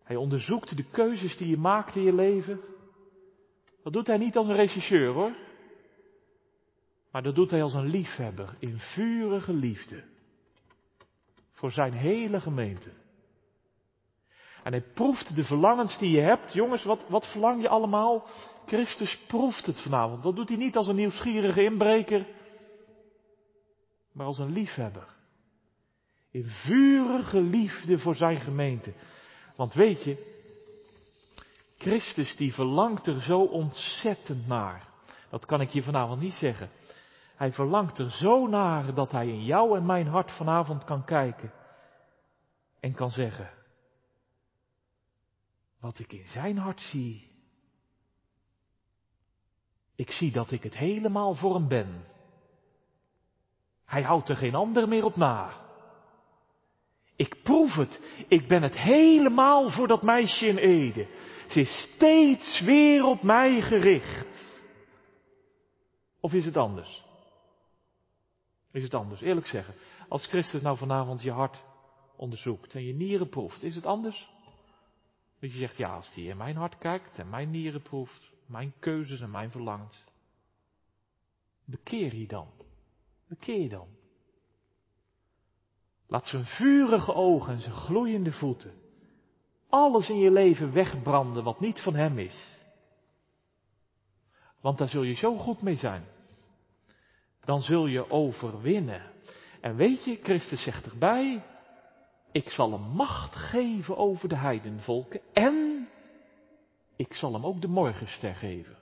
Hij 0.03 0.17
onderzoekt 0.17 0.77
de 0.77 0.91
keuzes 0.91 1.37
die 1.37 1.49
je 1.49 1.57
maakt 1.57 1.97
in 1.97 2.03
je 2.03 2.15
leven. 2.15 2.61
Dat 3.83 3.93
doet 3.93 4.07
Hij 4.07 4.19
niet 4.19 4.37
als 4.37 4.47
een 4.47 4.55
regisseur 4.55 5.13
hoor. 5.13 5.37
Maar 7.11 7.23
dat 7.23 7.35
doet 7.35 7.51
Hij 7.51 7.63
als 7.63 7.75
een 7.75 7.89
liefhebber 7.89 8.57
in 8.59 8.79
vurige 8.79 9.53
liefde 9.53 10.05
voor 11.57 11.73
zijn 11.73 11.93
hele 11.93 12.41
gemeente. 12.41 12.91
En 14.63 14.73
hij 14.73 14.83
proeft 14.95 15.35
de 15.35 15.45
verlangens 15.45 15.99
die 15.99 16.11
je 16.11 16.21
hebt. 16.21 16.53
Jongens, 16.53 16.85
wat, 16.85 17.09
wat 17.09 17.27
verlang 17.27 17.63
je 17.63 17.69
allemaal? 17.69 18.27
Christus 18.67 19.19
proeft 19.27 19.67
het 19.67 19.81
vanavond. 19.81 20.23
Dat 20.23 20.37
doet 20.37 20.49
hij 20.49 20.59
niet 20.59 20.77
als 20.77 20.89
een 20.89 20.97
nieuwsgierige 20.97 21.65
inbreker, 21.65 22.27
maar 24.13 24.27
als 24.27 24.39
een 24.39 24.53
liefhebber. 24.53 25.15
In 26.31 26.45
vurige 26.47 27.41
liefde 27.41 27.99
voor 27.99 28.15
zijn 28.15 28.41
gemeente. 28.41 28.93
Want 29.57 29.75
weet 29.75 30.05
je, 30.05 30.35
Christus 31.79 32.37
die 32.37 32.55
verlangt 32.55 33.07
er 33.07 33.21
zo 33.21 33.41
ontzettend 33.41 34.47
naar. 34.47 34.89
Dat 35.31 35.47
kan 35.47 35.61
ik 35.61 35.71
je 35.71 35.83
vanavond 35.83 36.21
niet 36.21 36.33
zeggen. 36.33 36.71
Hij 37.37 37.53
verlangt 37.53 37.99
er 37.99 38.11
zo 38.11 38.47
naar 38.47 38.95
dat 38.95 39.13
hij 39.13 39.29
in 39.29 39.45
jou 39.45 39.77
en 39.77 39.87
mijn 39.87 40.07
hart 40.07 40.31
vanavond 40.31 40.85
kan 40.85 41.05
kijken 41.05 41.53
en 42.81 42.95
kan 42.95 43.11
zeggen, 43.11 43.51
wat 45.81 45.99
ik 45.99 46.13
in 46.13 46.29
zijn 46.29 46.59
hart 46.59 46.81
zie, 46.81 47.36
ik 49.97 50.11
zie 50.11 50.33
dat 50.33 50.51
ik 50.51 50.63
het 50.63 50.77
helemaal 50.77 51.35
voor 51.35 51.55
hem 51.55 51.69
ben. 51.69 52.05
Hij 53.85 54.03
houdt 54.03 54.29
er 54.29 54.37
geen 54.37 54.55
ander 54.55 54.89
meer 54.89 55.05
op 55.05 55.17
na. 55.17 55.65
Ik 57.17 57.43
proef 57.43 57.75
het. 57.75 58.25
Ik 58.29 58.49
ben 58.49 58.63
het 58.63 58.77
helemaal 58.79 59.71
voor 59.71 59.87
dat 59.87 60.03
meisje 60.03 60.47
in 60.47 60.57
Ede. 60.57 61.09
Ze 61.49 61.61
is 61.61 61.91
steeds 61.95 62.61
weer 62.61 63.05
op 63.05 63.23
mij 63.23 63.61
gericht. 63.61 64.63
Of 66.21 66.33
is 66.33 66.45
het 66.45 66.57
anders? 66.57 67.05
Is 68.73 68.83
het 68.83 68.95
anders? 68.95 69.21
Eerlijk 69.21 69.47
zeggen. 69.47 69.75
Als 70.09 70.27
Christus 70.27 70.63
nou 70.63 70.77
vanavond 70.77 71.23
je 71.23 71.31
hart 71.31 71.63
onderzoekt 72.17 72.75
en 72.75 72.85
je 72.85 72.95
nieren 72.95 73.29
proeft, 73.29 73.63
is 73.63 73.75
het 73.75 73.87
anders? 73.87 74.29
Dat 75.41 75.53
je 75.53 75.59
zegt, 75.59 75.77
ja, 75.77 75.95
als 75.95 76.13
die 76.15 76.29
in 76.29 76.37
mijn 76.37 76.57
hart 76.57 76.79
kijkt 76.79 77.19
en 77.19 77.29
mijn 77.29 77.51
nieren 77.51 77.83
proeft, 77.83 78.31
mijn 78.47 78.75
keuzes 78.79 79.21
en 79.21 79.31
mijn 79.31 79.51
verlangens. 79.51 80.05
Bekeer 81.65 82.15
je 82.15 82.27
dan. 82.27 82.49
Bekeer 83.29 83.61
je 83.61 83.69
dan. 83.69 83.89
Laat 86.07 86.27
zijn 86.27 86.45
vurige 86.45 87.15
ogen 87.15 87.53
en 87.53 87.61
zijn 87.61 87.75
gloeiende 87.75 88.33
voeten 88.33 88.85
alles 89.69 90.09
in 90.09 90.19
je 90.19 90.31
leven 90.31 90.73
wegbranden 90.73 91.45
wat 91.45 91.61
niet 91.61 91.81
van 91.81 91.95
hem 91.95 92.19
is. 92.19 92.47
Want 94.61 94.79
daar 94.79 94.89
zul 94.89 95.03
je 95.03 95.15
zo 95.15 95.37
goed 95.37 95.63
mee 95.63 95.77
zijn. 95.77 96.05
Dan 97.45 97.61
zul 97.61 97.87
je 97.87 98.11
overwinnen. 98.11 99.03
En 99.61 99.77
weet 99.77 100.05
je, 100.05 100.19
Christus 100.23 100.63
zegt 100.63 100.87
erbij, 100.87 101.45
ik 102.33 102.51
zal 102.51 102.73
hem 102.73 102.91
macht 102.91 103.37
geven 103.37 103.97
over 103.97 104.29
de 104.29 104.37
heidenvolken 104.37 105.21
en 105.33 105.76
ik 106.97 107.15
zal 107.15 107.33
hem 107.33 107.47
ook 107.47 107.61
de 107.61 107.69
morgenster 107.69 108.35
geven. 108.35 108.79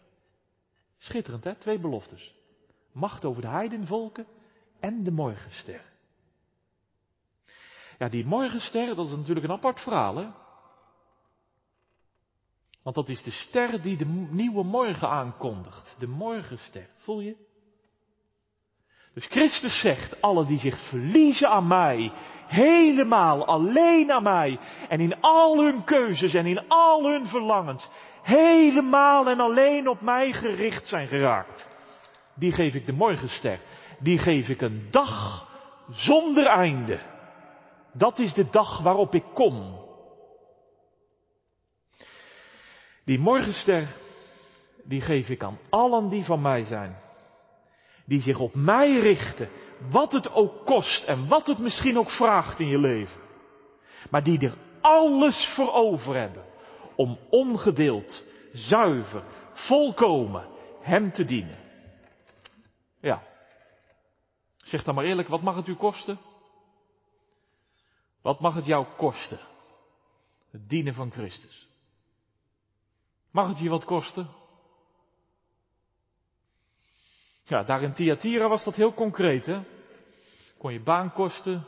Schitterend, 0.98 1.44
hè? 1.44 1.54
Twee 1.54 1.78
beloftes. 1.78 2.34
Macht 2.92 3.24
over 3.24 3.42
de 3.42 3.48
heidenvolken 3.48 4.26
en 4.80 5.02
de 5.02 5.10
morgenster. 5.10 5.92
Ja, 7.98 8.08
die 8.08 8.26
morgenster, 8.26 8.94
dat 8.94 9.06
is 9.06 9.16
natuurlijk 9.16 9.46
een 9.46 9.52
apart 9.52 9.80
verhaal, 9.80 10.16
hè? 10.16 10.28
Want 12.82 12.96
dat 12.96 13.08
is 13.08 13.22
de 13.22 13.30
ster 13.30 13.82
die 13.82 13.96
de 13.96 14.06
nieuwe 14.30 14.64
morgen 14.64 15.08
aankondigt. 15.08 15.96
De 15.98 16.06
morgenster. 16.06 16.90
Voel 16.96 17.20
je? 17.20 17.36
Dus 19.14 19.26
Christus 19.26 19.80
zegt, 19.80 20.20
alle 20.20 20.44
die 20.46 20.58
zich 20.58 20.88
verliezen 20.88 21.48
aan 21.48 21.66
mij, 21.66 22.12
helemaal 22.46 23.46
alleen 23.46 24.12
aan 24.12 24.22
mij, 24.22 24.58
en 24.88 25.00
in 25.00 25.20
al 25.20 25.62
hun 25.62 25.84
keuzes 25.84 26.34
en 26.34 26.46
in 26.46 26.68
al 26.68 27.10
hun 27.10 27.26
verlangens, 27.26 27.88
helemaal 28.22 29.28
en 29.28 29.40
alleen 29.40 29.88
op 29.88 30.00
mij 30.00 30.32
gericht 30.32 30.88
zijn 30.88 31.08
geraakt, 31.08 31.68
die 32.34 32.52
geef 32.52 32.74
ik 32.74 32.86
de 32.86 32.92
morgenster. 32.92 33.58
Die 33.98 34.18
geef 34.18 34.48
ik 34.48 34.60
een 34.60 34.88
dag 34.90 35.48
zonder 35.90 36.46
einde. 36.46 37.00
Dat 37.92 38.18
is 38.18 38.32
de 38.32 38.50
dag 38.50 38.82
waarop 38.82 39.14
ik 39.14 39.24
kom. 39.34 39.82
Die 43.04 43.18
morgenster, 43.18 43.96
die 44.84 45.00
geef 45.00 45.28
ik 45.28 45.42
aan 45.42 45.58
allen 45.70 46.08
die 46.08 46.24
van 46.24 46.42
mij 46.42 46.64
zijn. 46.64 47.03
Die 48.04 48.20
zich 48.20 48.38
op 48.38 48.54
mij 48.54 49.00
richten, 49.00 49.48
wat 49.90 50.12
het 50.12 50.32
ook 50.32 50.64
kost 50.64 51.04
en 51.04 51.28
wat 51.28 51.46
het 51.46 51.58
misschien 51.58 51.98
ook 51.98 52.10
vraagt 52.10 52.60
in 52.60 52.68
je 52.68 52.78
leven. 52.78 53.20
Maar 54.10 54.22
die 54.22 54.38
er 54.38 54.56
alles 54.80 55.52
voor 55.54 55.72
over 55.72 56.16
hebben 56.16 56.44
om 56.96 57.18
ongedeeld, 57.30 58.24
zuiver, 58.52 59.24
volkomen 59.52 60.48
Hem 60.80 61.12
te 61.12 61.24
dienen. 61.24 61.58
Ja. 63.00 63.22
Zeg 64.56 64.84
dan 64.84 64.94
maar 64.94 65.04
eerlijk, 65.04 65.28
wat 65.28 65.42
mag 65.42 65.56
het 65.56 65.66
u 65.66 65.74
kosten? 65.74 66.18
Wat 68.22 68.40
mag 68.40 68.54
het 68.54 68.64
jou 68.64 68.86
kosten? 68.96 69.40
Het 70.50 70.68
dienen 70.68 70.94
van 70.94 71.10
Christus. 71.10 71.68
Mag 73.30 73.48
het 73.48 73.58
je 73.58 73.68
wat 73.68 73.84
kosten? 73.84 74.28
Ja, 77.44 77.62
daar 77.62 77.82
in 77.82 77.92
Thyatira 77.92 78.48
was 78.48 78.64
dat 78.64 78.74
heel 78.74 78.94
concreet, 78.94 79.46
hè? 79.46 79.62
Kon 80.58 80.72
je 80.72 80.82
baan 80.82 81.12
kosten, 81.12 81.66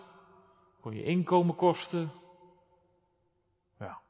kon 0.81 0.95
je 0.95 1.03
inkomen 1.03 1.57
kosten. 1.57 2.13
Ja. 3.79 4.01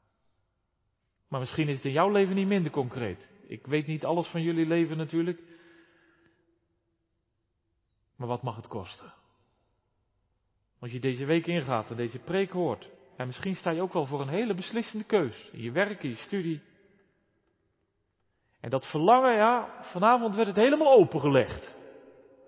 Maar 1.27 1.39
misschien 1.39 1.67
is 1.67 1.75
het 1.75 1.85
in 1.85 1.91
jouw 1.91 2.09
leven 2.09 2.35
niet 2.35 2.47
minder 2.47 2.71
concreet. 2.71 3.29
Ik 3.47 3.65
weet 3.65 3.87
niet 3.87 4.05
alles 4.05 4.27
van 4.27 4.41
jullie 4.41 4.65
leven 4.65 4.97
natuurlijk. 4.97 5.41
Maar 8.15 8.27
wat 8.27 8.43
mag 8.43 8.55
het 8.55 8.67
kosten? 8.67 9.13
Als 10.79 10.91
je 10.91 10.99
deze 10.99 11.25
week 11.25 11.47
ingaat 11.47 11.89
en 11.89 11.95
deze 11.95 12.19
preek 12.19 12.51
hoort. 12.51 12.89
En 13.17 13.27
misschien 13.27 13.55
sta 13.55 13.71
je 13.71 13.81
ook 13.81 13.93
wel 13.93 14.05
voor 14.05 14.21
een 14.21 14.29
hele 14.29 14.53
beslissende 14.53 15.05
keus. 15.05 15.49
In 15.51 15.61
je 15.61 15.71
werk, 15.71 16.03
in 16.03 16.09
je 16.09 16.15
studie. 16.15 16.61
En 18.59 18.69
dat 18.69 18.85
verlangen, 18.85 19.35
ja, 19.35 19.81
vanavond 19.81 20.35
werd 20.35 20.47
het 20.47 20.55
helemaal 20.55 20.93
opengelegd. 20.93 21.77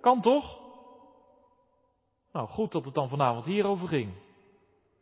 Kan 0.01 0.21
toch? 0.21 0.59
Nou, 2.31 2.47
goed 2.47 2.71
dat 2.71 2.85
het 2.85 2.93
dan 2.93 3.09
vanavond 3.09 3.45
hierover 3.45 3.87
ging. 3.87 4.13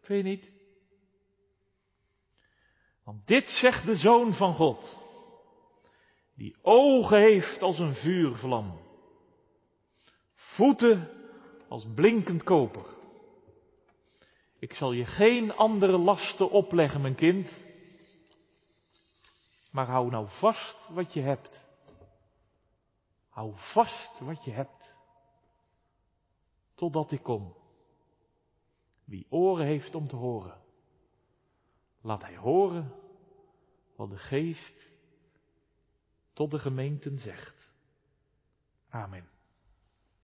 Vind 0.02 0.26
je 0.26 0.30
niet? 0.30 0.52
Want 3.04 3.28
dit 3.28 3.50
zegt 3.50 3.86
de 3.86 3.96
Zoon 3.96 4.34
van 4.34 4.54
God, 4.54 4.98
die 6.36 6.56
ogen 6.62 7.18
heeft 7.18 7.62
als 7.62 7.80
een 7.80 7.96
vuurvlam, 7.96 8.80
voeten 10.36 11.10
als 11.68 11.88
blinkend 11.96 12.44
koper. 12.44 12.86
Ik 14.60 14.74
zal 14.74 14.92
je 14.92 15.06
geen 15.06 15.56
andere 15.56 15.98
lasten 15.98 16.50
opleggen, 16.50 17.02
mijn 17.02 17.16
kind, 17.16 17.62
maar 19.78 19.88
hou 19.88 20.10
nou 20.10 20.28
vast 20.30 20.90
wat 20.90 21.14
je 21.14 21.22
hebt. 21.22 21.66
Hou 23.30 23.54
vast 23.56 24.20
wat 24.20 24.44
je 24.44 24.52
hebt. 24.52 24.96
Totdat 26.76 27.12
ik 27.12 27.24
kom. 27.24 27.56
Wie 29.04 29.28
oren 29.30 29.66
heeft 29.66 29.96
om 29.96 30.08
te 30.08 30.16
horen, 30.16 30.62
laat 32.02 32.22
hij 32.22 32.38
horen 32.38 32.94
wat 33.96 34.10
de 34.10 34.18
geest 34.18 34.90
tot 36.34 36.52
de 36.52 36.60
gemeenten 36.60 37.18
zegt. 37.18 37.72
Amen. 38.90 39.37